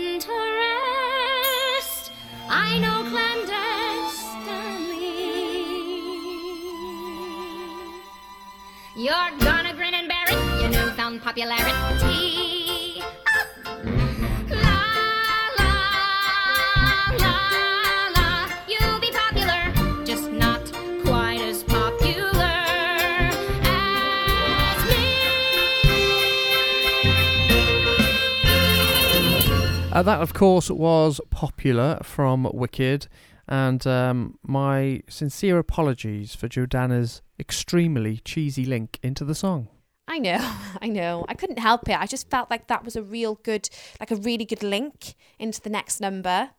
Uh, 30.02 30.04
that, 30.04 30.20
of 30.20 30.34
course, 30.34 30.68
was 30.68 31.20
popular 31.30 32.00
from 32.02 32.50
Wicked, 32.52 33.06
and 33.46 33.86
um, 33.86 34.36
my 34.42 35.00
sincere 35.08 35.58
apologies 35.58 36.34
for 36.34 36.48
Jordana's 36.48 37.22
extremely 37.38 38.16
cheesy 38.24 38.64
link 38.64 38.98
into 39.04 39.24
the 39.24 39.36
song. 39.36 39.68
I 40.08 40.18
know, 40.18 40.40
I 40.82 40.88
know. 40.88 41.24
I 41.28 41.34
couldn't 41.34 41.60
help 41.60 41.88
it. 41.88 41.96
I 41.96 42.06
just 42.06 42.28
felt 42.30 42.50
like 42.50 42.66
that 42.66 42.84
was 42.84 42.96
a 42.96 43.02
real 43.04 43.36
good, 43.44 43.68
like 44.00 44.10
a 44.10 44.16
really 44.16 44.44
good 44.44 44.64
link 44.64 45.14
into 45.38 45.60
the 45.60 45.70
next 45.70 46.00
number. 46.00 46.50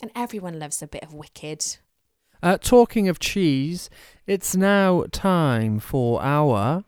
And 0.00 0.12
everyone 0.14 0.60
loves 0.60 0.80
a 0.80 0.86
bit 0.86 1.02
of 1.02 1.12
Wicked. 1.12 1.78
Uh, 2.40 2.56
talking 2.56 3.08
of 3.08 3.18
cheese, 3.18 3.90
it's 4.28 4.54
now 4.54 5.06
time 5.10 5.80
for 5.80 6.22
our. 6.22 6.84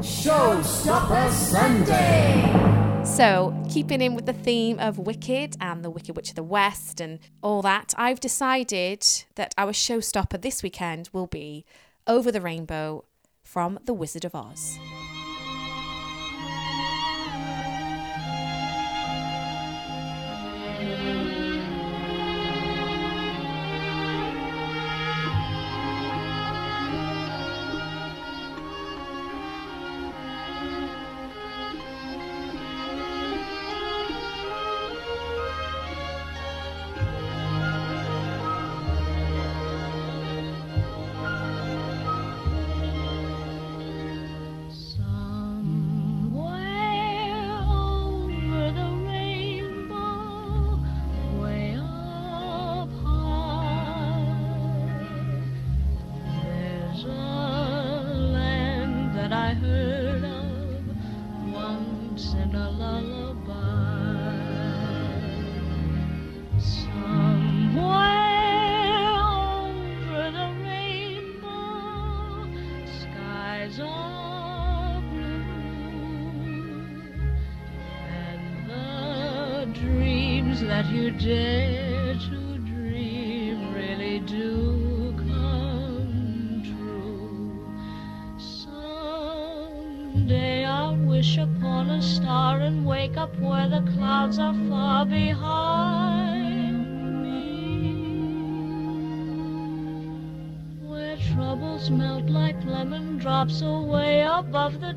Showstopper 0.00 1.30
Sunday! 1.30 2.85
So, 3.14 3.54
keeping 3.70 4.02
in 4.02 4.14
with 4.14 4.26
the 4.26 4.34
theme 4.34 4.78
of 4.78 4.98
Wicked 4.98 5.56
and 5.58 5.82
the 5.82 5.88
Wicked 5.88 6.16
Witch 6.16 6.28
of 6.28 6.34
the 6.34 6.42
West 6.42 7.00
and 7.00 7.18
all 7.42 7.62
that, 7.62 7.94
I've 7.96 8.20
decided 8.20 9.06
that 9.36 9.54
our 9.56 9.72
showstopper 9.72 10.42
this 10.42 10.62
weekend 10.62 11.08
will 11.14 11.26
be 11.26 11.64
Over 12.06 12.30
the 12.30 12.42
Rainbow 12.42 13.04
from 13.42 13.78
The 13.84 13.94
Wizard 13.94 14.26
of 14.26 14.34
Oz. 14.34 14.78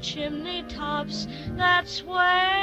Chimney 0.02 0.64
tops. 0.64 1.28
That's 1.56 2.04
where 2.06 2.59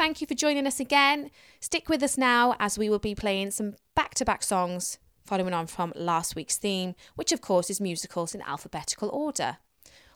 thank 0.00 0.22
you 0.22 0.26
for 0.26 0.32
joining 0.32 0.66
us 0.66 0.80
again. 0.80 1.30
Stick 1.60 1.90
with 1.90 2.02
us 2.02 2.16
now 2.16 2.56
as 2.58 2.78
we 2.78 2.88
will 2.88 2.98
be 2.98 3.14
playing 3.14 3.50
some 3.50 3.74
back 3.94 4.14
to 4.14 4.24
back 4.24 4.42
songs 4.42 4.98
following 5.26 5.52
on 5.52 5.66
from 5.66 5.92
last 5.94 6.34
week's 6.34 6.56
theme, 6.56 6.94
which 7.16 7.32
of 7.32 7.42
course 7.42 7.68
is 7.68 7.82
musicals 7.82 8.34
in 8.34 8.40
alphabetical 8.40 9.10
order. 9.10 9.58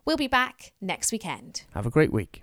We'll 0.06 0.16
be 0.16 0.26
back 0.26 0.72
next 0.80 1.12
weekend. 1.12 1.64
Have 1.74 1.84
a 1.84 1.90
great 1.90 2.14
week. 2.14 2.40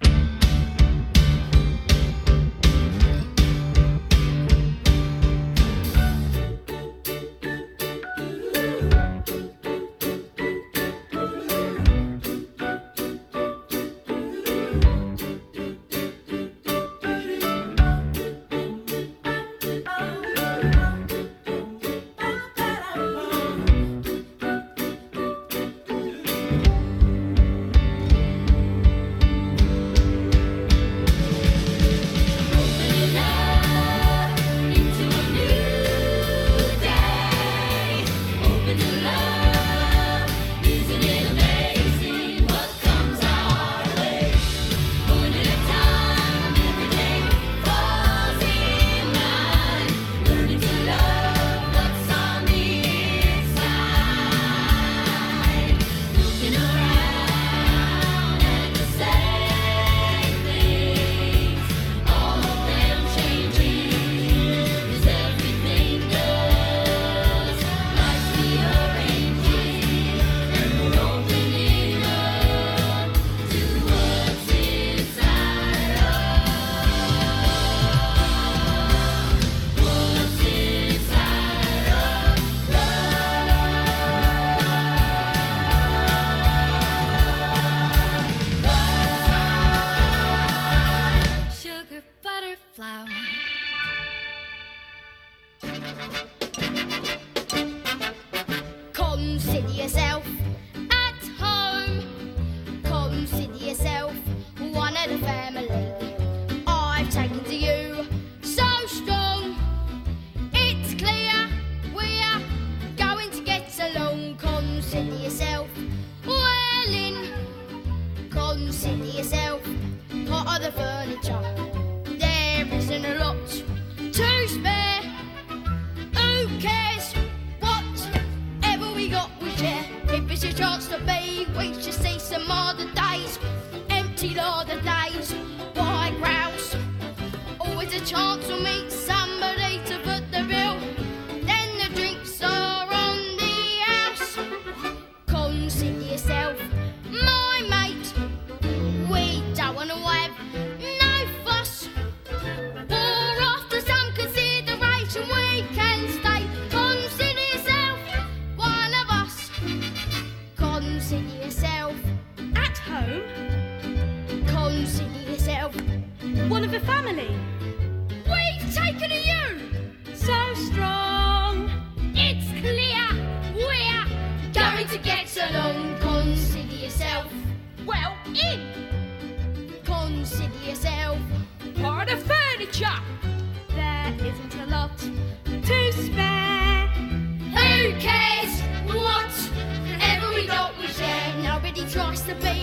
to 192.34 192.42
be 192.42 192.61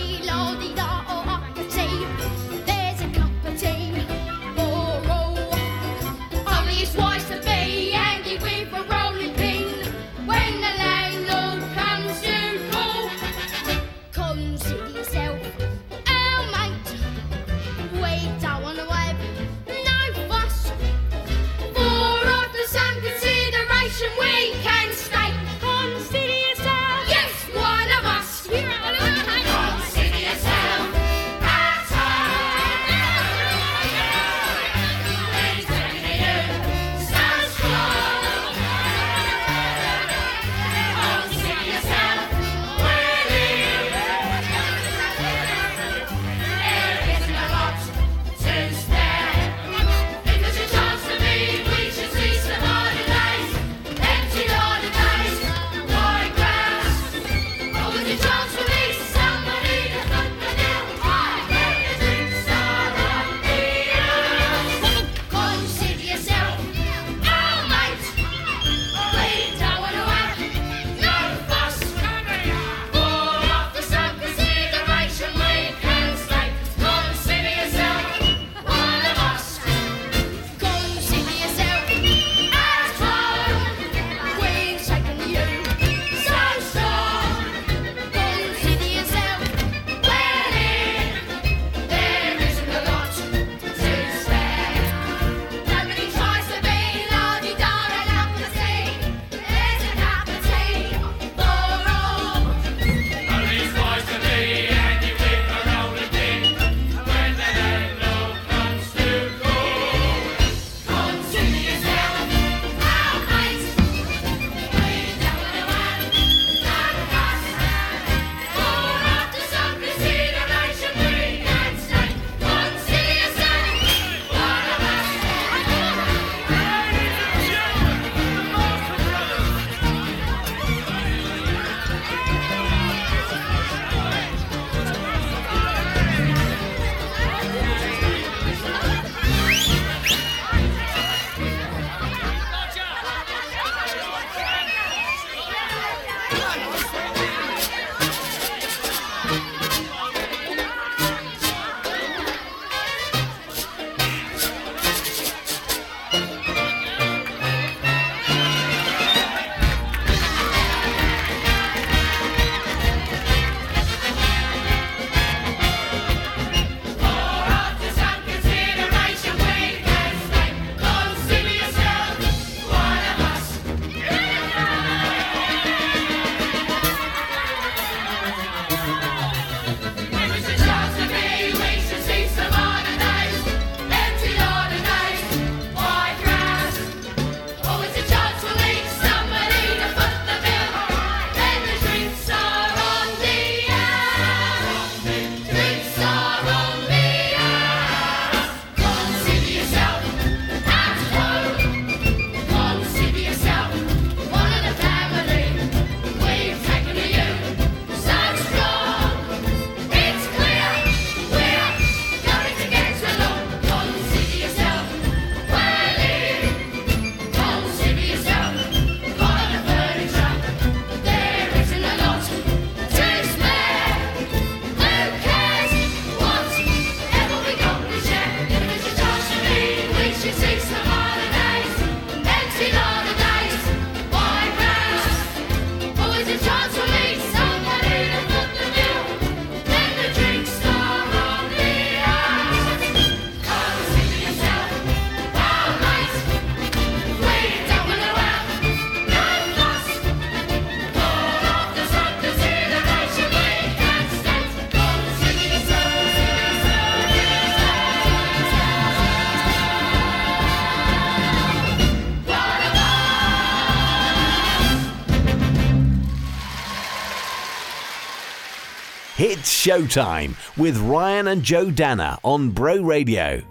showtime 269.59 270.35
with 270.55 270.77
Ryan 270.77 271.27
and 271.27 271.43
Jordana 271.43 272.17
on 272.23 272.51
Bro 272.51 272.83
Radio. 272.83 273.41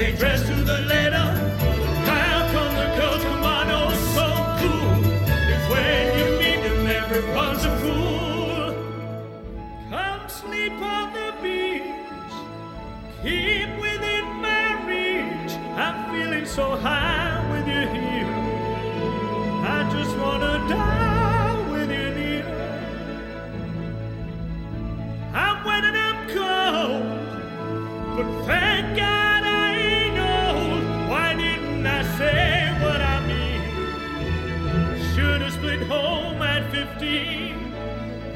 They 0.00 0.12
dress 0.12 0.40
to 0.48 0.54
the 0.54 0.78
letter. 0.88 1.26
How 2.08 2.48
come 2.52 2.74
the 2.74 2.88
girls 2.98 3.22
come 3.22 3.44
on 3.44 3.66
oh 3.68 3.90
so 4.16 4.28
cool? 4.60 5.12
If 5.54 5.62
when 5.70 6.18
you 6.18 6.26
meet 6.38 6.62
them, 6.66 6.86
everyone's 6.86 7.62
a 7.66 7.72
fool. 7.80 8.72
Come 9.90 10.26
sleep 10.30 10.72
on 10.72 11.12
the 11.12 11.34
beach. 11.42 12.32
Keep 13.22 13.78
within 13.78 14.24
my 14.40 14.68
reach. 14.88 15.52
I'm 15.76 16.10
feeling 16.10 16.46
so 16.46 16.76
high 16.76 17.36
with 17.52 17.66
you 17.68 17.84
here. 17.94 18.32
I 19.76 19.86
just 19.92 20.16
wanna 20.16 20.66
die. 20.66 20.99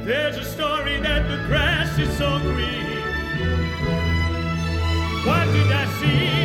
There's 0.05 0.37
a 0.37 0.45
story 0.45 1.01
that 1.01 1.27
the 1.31 1.39
grass 1.47 1.99
is 1.99 2.15
so 2.19 2.39
green. 2.39 3.01
What 5.25 5.47
did 5.47 5.73
I 5.73 5.87
see? 5.99 6.44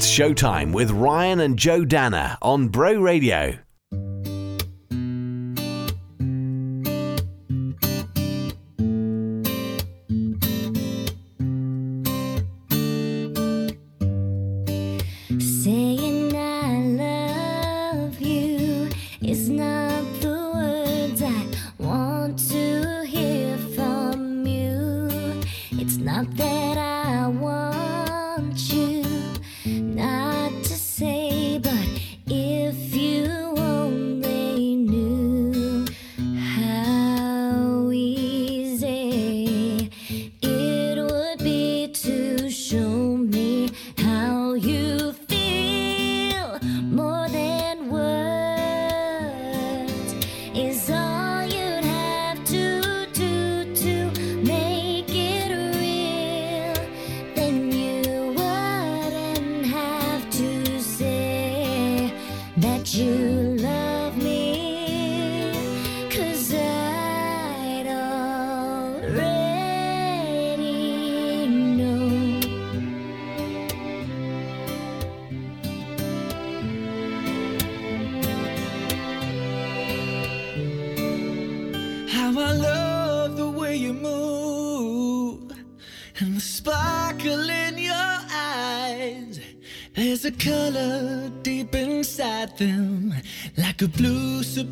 It's 0.00 0.08
Showtime 0.08 0.72
with 0.72 0.90
Ryan 0.92 1.40
and 1.40 1.58
Jordana 1.58 2.38
on 2.40 2.68
Bro 2.68 3.02
Radio. 3.02 3.58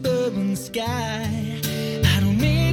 suburban 0.02 0.56
sky. 0.56 1.26
I 2.04 2.20
don't 2.20 2.38
mean 2.38 2.67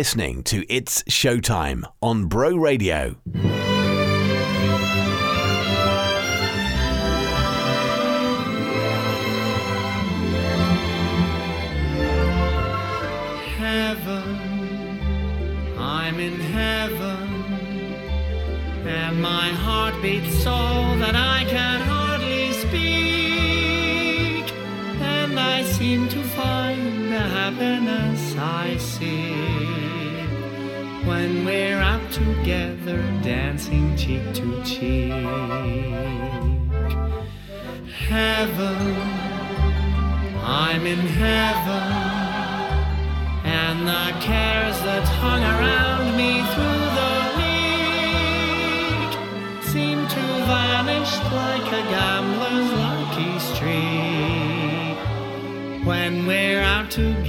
listening 0.00 0.42
to 0.42 0.64
It's 0.72 1.02
Showtime 1.02 1.84
on 2.00 2.24
Bro 2.24 2.56
Radio. 2.56 3.16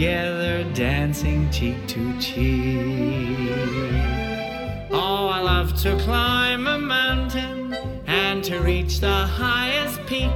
Together 0.01 0.63
dancing 0.73 1.47
cheek 1.51 1.77
to 1.85 2.19
cheek. 2.19 3.51
Oh, 4.89 5.27
I 5.27 5.39
love 5.41 5.79
to 5.83 5.95
climb 5.97 6.65
a 6.65 6.79
mountain 6.79 7.75
and 8.07 8.43
to 8.45 8.57
reach 8.61 8.99
the 8.99 9.27
highest 9.27 10.03
peak, 10.07 10.31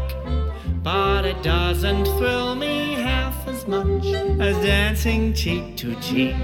but 0.83 1.25
it 1.25 1.41
doesn't 1.41 2.05
thrill 2.05 2.53
me 2.53 2.93
half 2.93 3.47
as 3.47 3.65
much 3.65 4.05
as 4.39 4.55
dancing 4.63 5.33
cheek 5.33 5.75
to 5.77 5.95
cheek. 5.95 6.35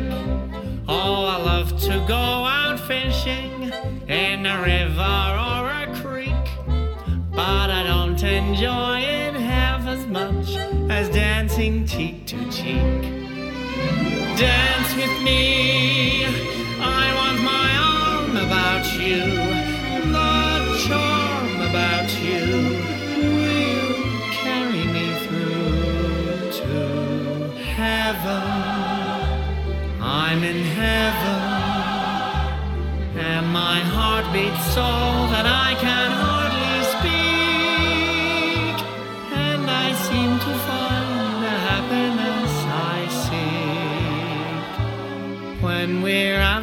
Oh, 0.87 1.25
I 1.25 1.37
love 1.37 1.79
to 1.81 2.03
go 2.07 2.15
out 2.15 2.79
fishing 2.79 3.71
in 4.07 4.47
a 4.47 4.57
river 4.63 5.21
or 5.47 5.69
a 5.83 5.85
creek, 6.01 6.47
but 7.29 7.69
I 7.69 7.83
don't 7.83 8.23
enjoy 8.23 8.90
as 9.91 10.07
much 10.07 10.55
as 10.89 11.09
dancing 11.09 11.85
cheek 11.85 12.25
to 12.25 12.37
cheek. 12.49 13.01
Dance 14.37 14.95
with 14.95 15.15
me, 15.21 16.23
I 16.79 17.05
want 17.19 17.39
my 17.53 17.69
arm 17.99 18.31
about 18.47 18.85
you, 19.03 19.19
the 20.17 20.31
charm 20.85 21.55
about 21.69 22.09
you 22.25 22.45
will 23.35 23.93
carry 24.41 24.85
me 24.95 25.07
through 25.23 26.51
to 26.59 26.73
heaven. 27.75 28.47
I'm 30.01 30.41
in 30.51 30.63
heaven, 30.81 31.43
and 33.19 33.45
my 33.51 33.79
heart 33.95 34.25
beats 34.31 34.65
so 34.73 35.20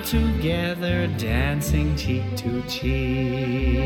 together 0.08 1.06
dancing 1.18 1.94
cheek 1.94 2.24
to 2.34 2.62
cheek. 2.62 3.78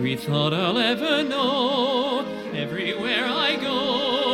Every 0.00 0.16
thought 0.16 0.54
I'll 0.54 0.78
ever 0.78 1.22
know. 1.22 2.24
Everywhere 2.54 3.26
I 3.26 3.56
go, 3.56 4.29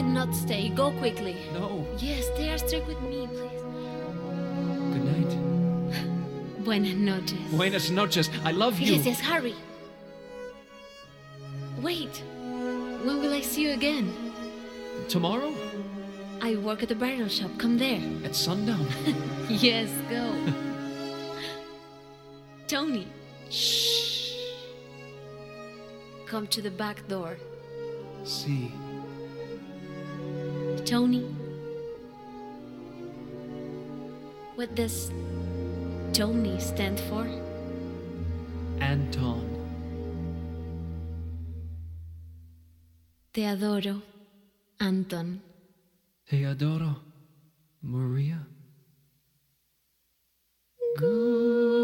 cannot 0.00 0.34
stay. 0.34 0.70
Go 0.70 0.92
quickly. 0.92 1.36
No. 1.52 1.86
Yes, 1.98 2.24
stay 2.32 2.56
strict 2.56 2.86
with 2.86 3.00
me, 3.02 3.26
please. 3.26 3.62
Good 4.92 5.04
night. 5.12 5.32
Buenas 6.64 6.94
noches. 6.94 7.38
Buenas 7.52 7.90
noches. 7.90 8.30
I 8.42 8.52
love 8.52 8.80
you. 8.80 8.94
Yes, 8.94 9.04
yes, 9.04 9.20
hurry. 9.20 9.54
Wait. 11.82 12.22
When 13.04 13.20
will 13.20 13.34
I 13.34 13.42
see 13.42 13.62
you 13.62 13.72
again? 13.72 14.06
Tomorrow 15.08 15.52
I 16.40 16.56
work 16.56 16.82
at 16.82 16.88
the 16.88 16.94
bridal 16.94 17.28
shop. 17.28 17.50
Come 17.58 17.76
there. 17.76 18.00
at 18.24 18.34
sundown. 18.34 18.86
Yes, 19.50 19.90
go. 20.08 20.24
Tony. 22.68 23.06
Shh. 23.50 24.32
Come 26.26 26.46
to 26.46 26.62
the 26.62 26.70
back 26.70 27.06
door. 27.08 27.36
See. 28.24 28.72
Tony. 30.90 31.22
What 34.56 34.74
does 34.74 35.12
Tony 36.12 36.58
stand 36.58 36.98
for? 36.98 37.24
Anton. 38.80 39.46
Te 43.32 43.46
adoro, 43.46 44.02
Anton. 44.80 45.40
Te 46.26 46.44
adoro, 46.44 46.96
Maria. 47.82 48.44
Good 50.98 51.79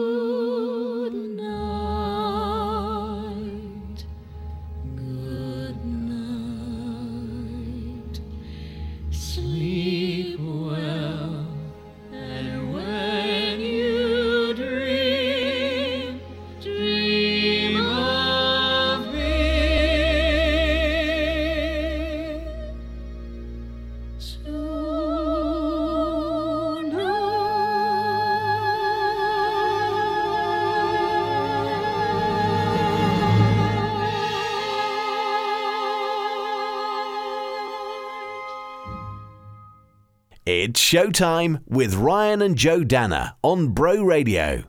showtime 40.86 41.60
with 41.66 41.96
Ryan 41.96 42.40
and 42.40 42.54
Jordana 42.54 43.34
on 43.42 43.70
Bro 43.70 44.04
Radio. 44.04 44.62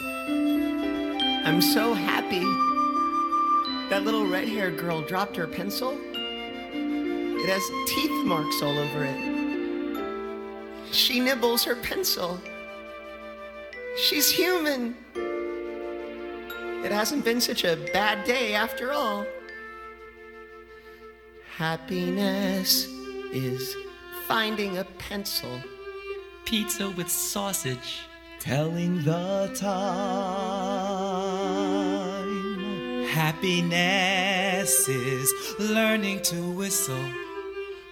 I'm 0.00 1.60
so 1.60 1.92
happy. 1.92 2.44
That 3.90 4.04
little 4.04 4.28
red 4.28 4.46
haired 4.46 4.78
girl 4.78 5.02
dropped 5.02 5.34
her 5.34 5.48
pencil. 5.48 5.98
It 6.72 7.48
has 7.48 7.64
teeth 7.88 8.24
marks 8.24 8.62
all 8.62 8.78
over 8.78 9.04
it. 9.04 10.94
She 10.94 11.18
nibbles 11.18 11.64
her 11.64 11.74
pencil. 11.74 12.40
She's 13.96 14.30
human. 14.30 14.94
It 16.84 16.92
hasn't 16.92 17.24
been 17.24 17.40
such 17.40 17.64
a 17.64 17.76
bad 17.92 18.24
day 18.24 18.54
after 18.54 18.92
all. 18.92 19.26
Happiness 21.56 22.97
is 23.32 23.76
finding 24.26 24.78
a 24.78 24.84
pencil. 24.84 25.60
Pizza 26.44 26.90
with 26.90 27.10
sausage. 27.10 28.00
Telling 28.40 29.02
the 29.02 29.50
time. 29.56 29.88
Happiness 33.08 34.88
is 34.88 35.32
learning 35.58 36.22
to 36.22 36.52
whistle. 36.52 37.04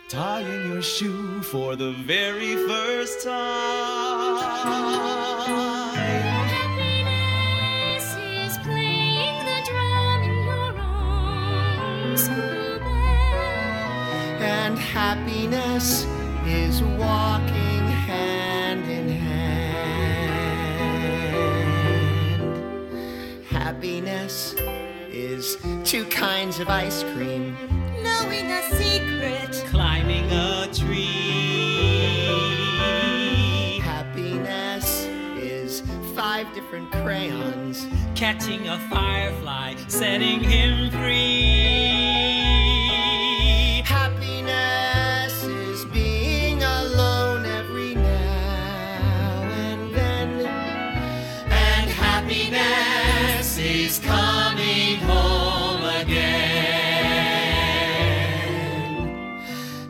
Tying 0.09 0.73
your 0.73 0.83
shoe 0.83 1.43
for 1.43 1.75
the 1.75 1.91
very 1.93 2.55
first 2.69 3.25
time. 3.25 4.47
happiness 14.97 16.07
is 16.47 16.83
walking 16.83 17.87
hand 18.09 18.83
in 18.91 19.11
hand. 19.11 19.77
Happiness 23.45 24.55
is 25.11 25.59
two 25.85 26.07
kinds 26.07 26.61
of 26.61 26.71
ice 26.71 27.03
cream, 27.13 27.55
knowing 28.03 28.51
a 28.51 28.63
secret, 28.71 29.63
climbing 29.67 30.33
a 30.33 30.67
tree. 30.73 31.03
Happiness 33.83 35.05
is 35.37 35.83
five 36.15 36.47
different 36.55 36.91
crayons, 36.91 37.87
catching 38.15 38.67
a 38.67 38.79
firefly, 38.89 39.75
setting 39.89 40.41
him 40.41 40.91
free. 40.91 42.36
happiness 52.37 53.59
is 53.59 53.99
coming 54.01 54.99
home 55.01 55.83
again. 56.03 56.27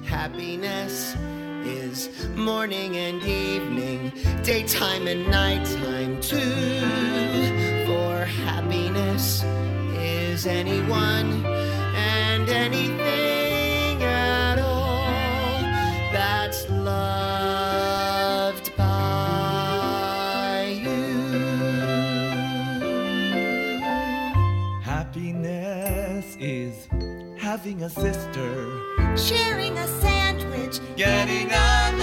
Happiness 0.05 1.17
is 1.65 2.09
morning 2.37 2.97
and 2.97 3.21
evening, 3.25 4.13
daytime 4.45 5.09
and 5.09 5.29
nighttime 5.29 6.21
too. 6.21 6.81
For 7.87 8.25
happiness 8.25 9.43
is 9.99 10.47
anyone 10.47 11.43
having 27.57 27.85
a 27.85 27.89
sister, 27.89 28.69
sharing 29.17 29.79
a 29.79 29.89
sandwich, 30.03 30.79
getting 30.95 31.47
along. 31.47 32.03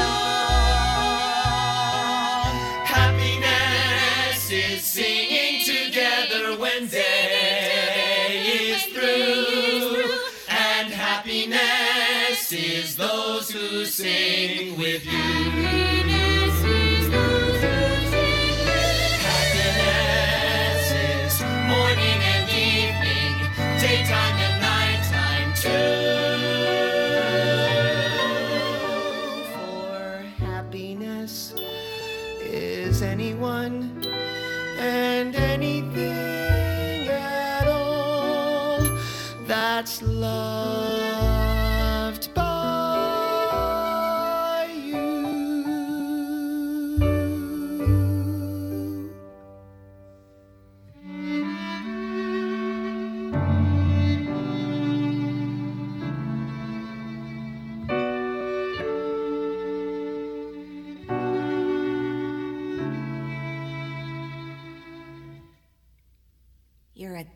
Happiness 2.83 4.49
is 4.49 4.83
singing 4.83 5.63
together 5.63 6.57
when 6.57 6.87
day 6.87 8.41
is 8.63 8.83
through, 8.85 10.11
and 10.49 10.91
happiness 10.91 12.51
is 12.51 12.95
those 12.95 13.51
who 13.51 13.85
sing 13.85 14.75
with 14.79 15.05
you. 15.05 15.92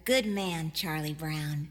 good 0.08 0.26
man, 0.26 0.72
Charlie 0.74 1.14
Brown. 1.14 1.68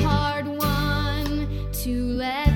hard 0.00 0.46
one 0.46 1.48
to 1.72 2.06
let 2.14 2.51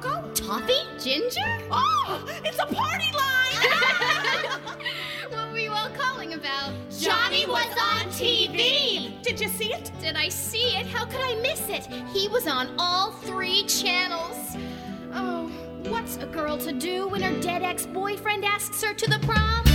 Toffee? 0.00 0.72
Ginger? 0.98 1.40
Oh, 1.70 2.24
it's 2.44 2.58
a 2.58 2.66
party 2.66 3.12
line! 3.12 3.70
what 5.30 5.52
were 5.52 5.58
you 5.58 5.70
all 5.70 5.88
calling 5.90 6.34
about? 6.34 6.72
Johnny 6.90 7.46
was 7.46 7.66
on 7.66 8.06
TV! 8.10 9.22
Did 9.22 9.40
you 9.40 9.48
see 9.48 9.72
it? 9.72 9.92
Did 10.00 10.16
I 10.16 10.28
see 10.30 10.76
it? 10.76 10.86
How 10.86 11.04
could 11.04 11.20
I 11.20 11.36
miss 11.40 11.68
it? 11.68 11.86
He 12.12 12.26
was 12.28 12.48
on 12.48 12.74
all 12.76 13.12
three 13.12 13.64
channels. 13.66 14.56
Oh, 15.14 15.46
what's 15.84 16.16
a 16.16 16.26
girl 16.26 16.58
to 16.58 16.72
do 16.72 17.06
when 17.06 17.22
her 17.22 17.40
dead 17.40 17.62
ex 17.62 17.86
boyfriend 17.86 18.44
asks 18.44 18.82
her 18.82 18.94
to 18.94 19.08
the 19.08 19.20
prom? 19.20 19.73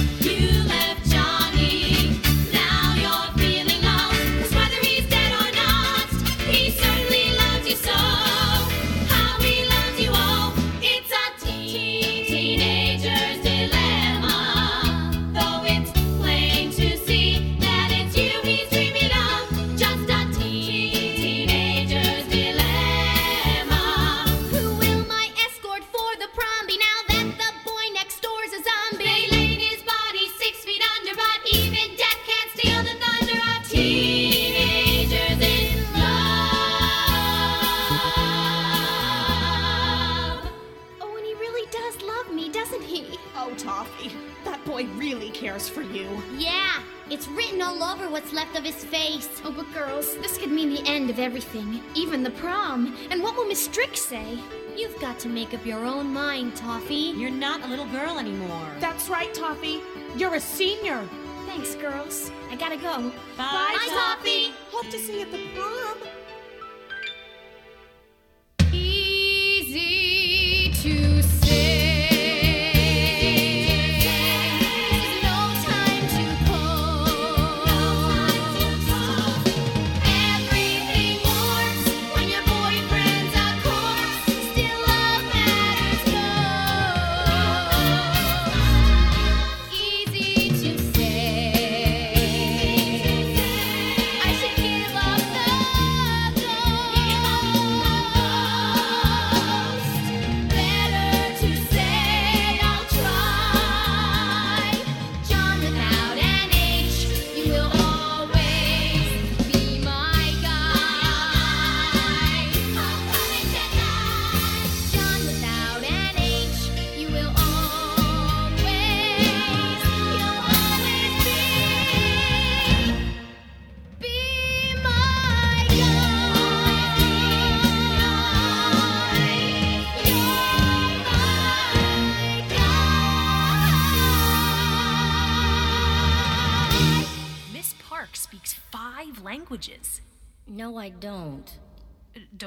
everything, 51.49 51.81
even 51.95 52.23
the 52.23 52.31
prom. 52.31 52.95
And 53.11 53.21
what 53.21 53.35
will 53.35 53.47
Miss 53.47 53.63
Strick 53.65 53.95
say? 53.97 54.39
You've 54.75 54.99
got 54.99 55.19
to 55.19 55.29
make 55.29 55.53
up 55.53 55.65
your 55.65 55.85
own 55.85 56.11
mind, 56.13 56.55
Toffee. 56.55 57.13
You're 57.17 57.31
not 57.31 57.63
a 57.63 57.67
little 57.67 57.87
girl 57.87 58.17
anymore. 58.19 58.67
That's 58.79 59.09
right, 59.09 59.33
Toffee. 59.33 59.81
You're 60.15 60.35
a 60.35 60.39
senior. 60.39 61.07
Thanks, 61.45 61.75
girls. 61.75 62.31
I 62.49 62.55
gotta 62.55 62.77
go. 62.77 63.11
Bye, 63.37 63.75
Bye 63.77 63.87
Toffee. 63.89 64.49
Toffee. 64.49 64.53
Hope 64.71 64.89
to 64.91 64.99
see 64.99 65.19
you 65.19 65.25
at 65.25 65.31
the 65.31 65.47
prom. 65.55 65.97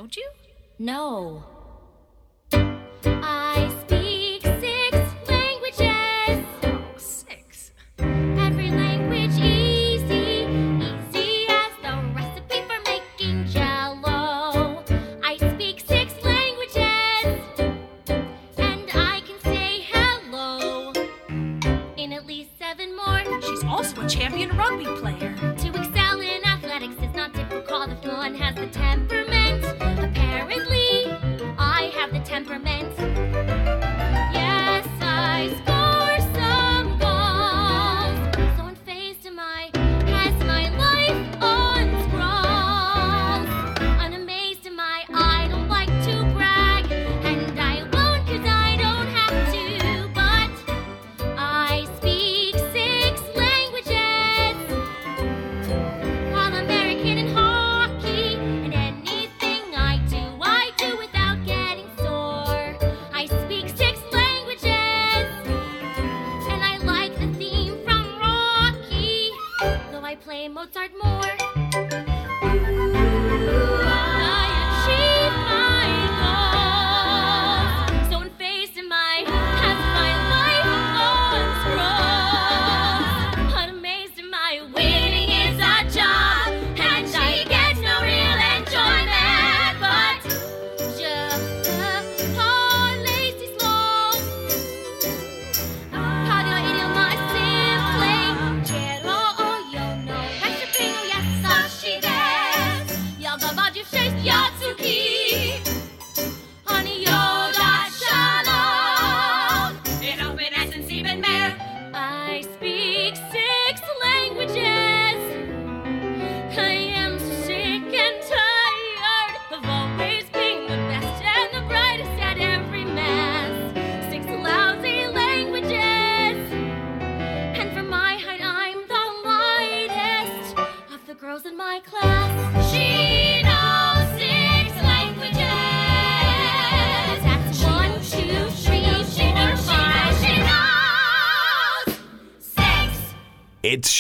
don't 0.02 0.16
you? 0.16 0.28
No. 0.80 1.61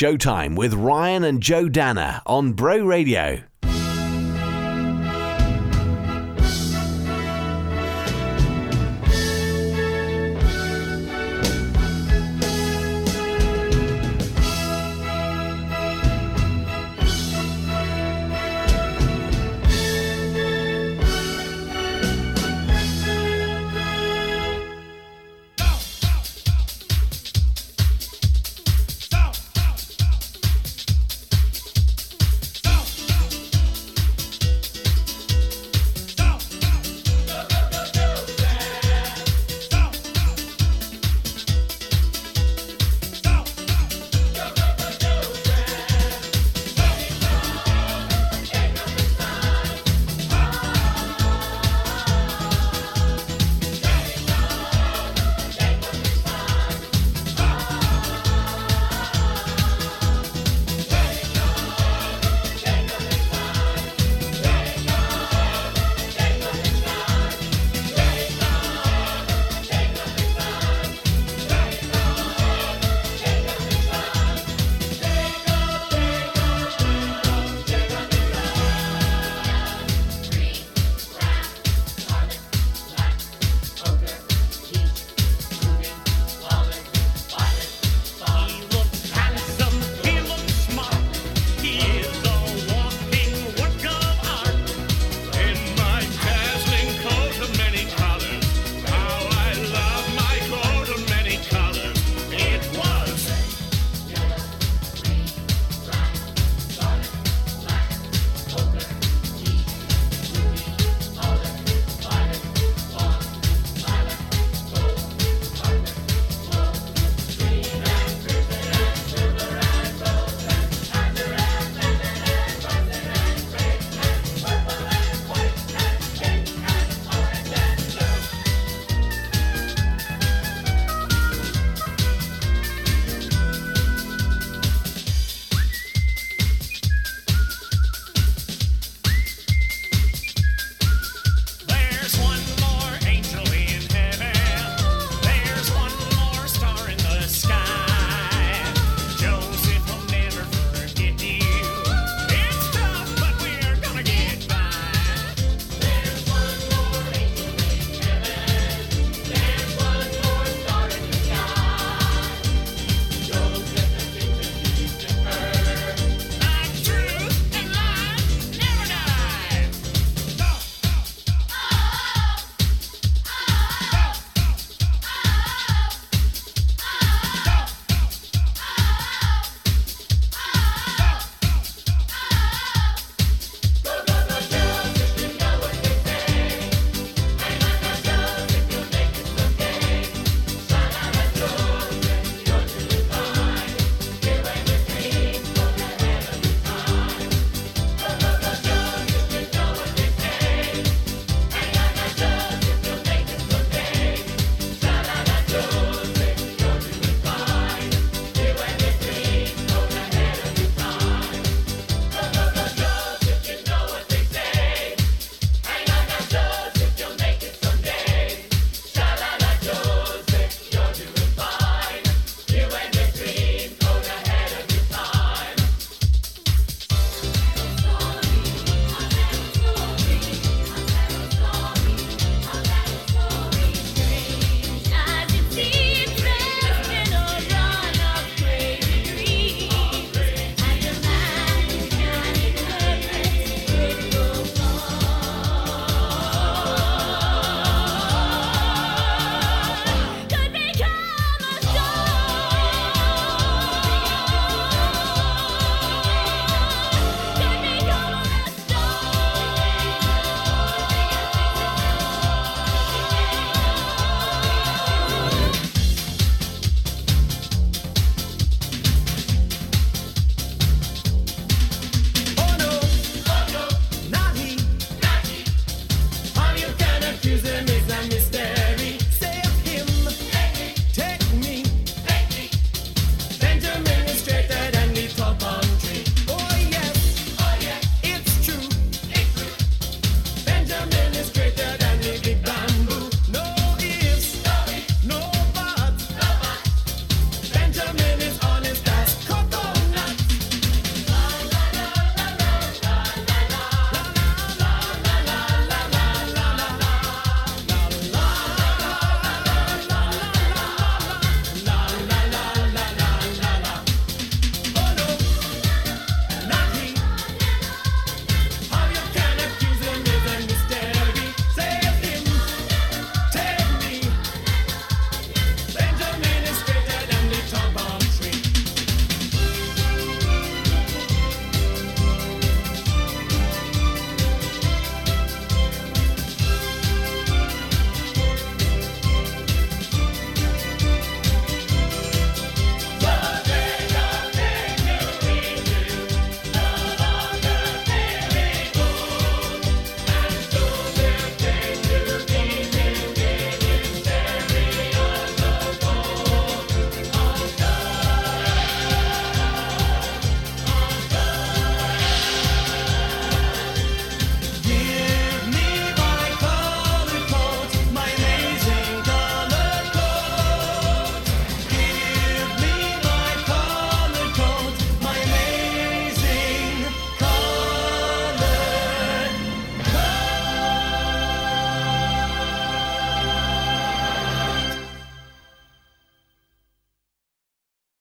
Showtime 0.02 0.56
with 0.56 0.74
Ryan 0.74 1.22
and 1.22 1.40
Jordana 1.40 2.22
on 2.26 2.54
Bro 2.54 2.78
Radio. 2.78 3.44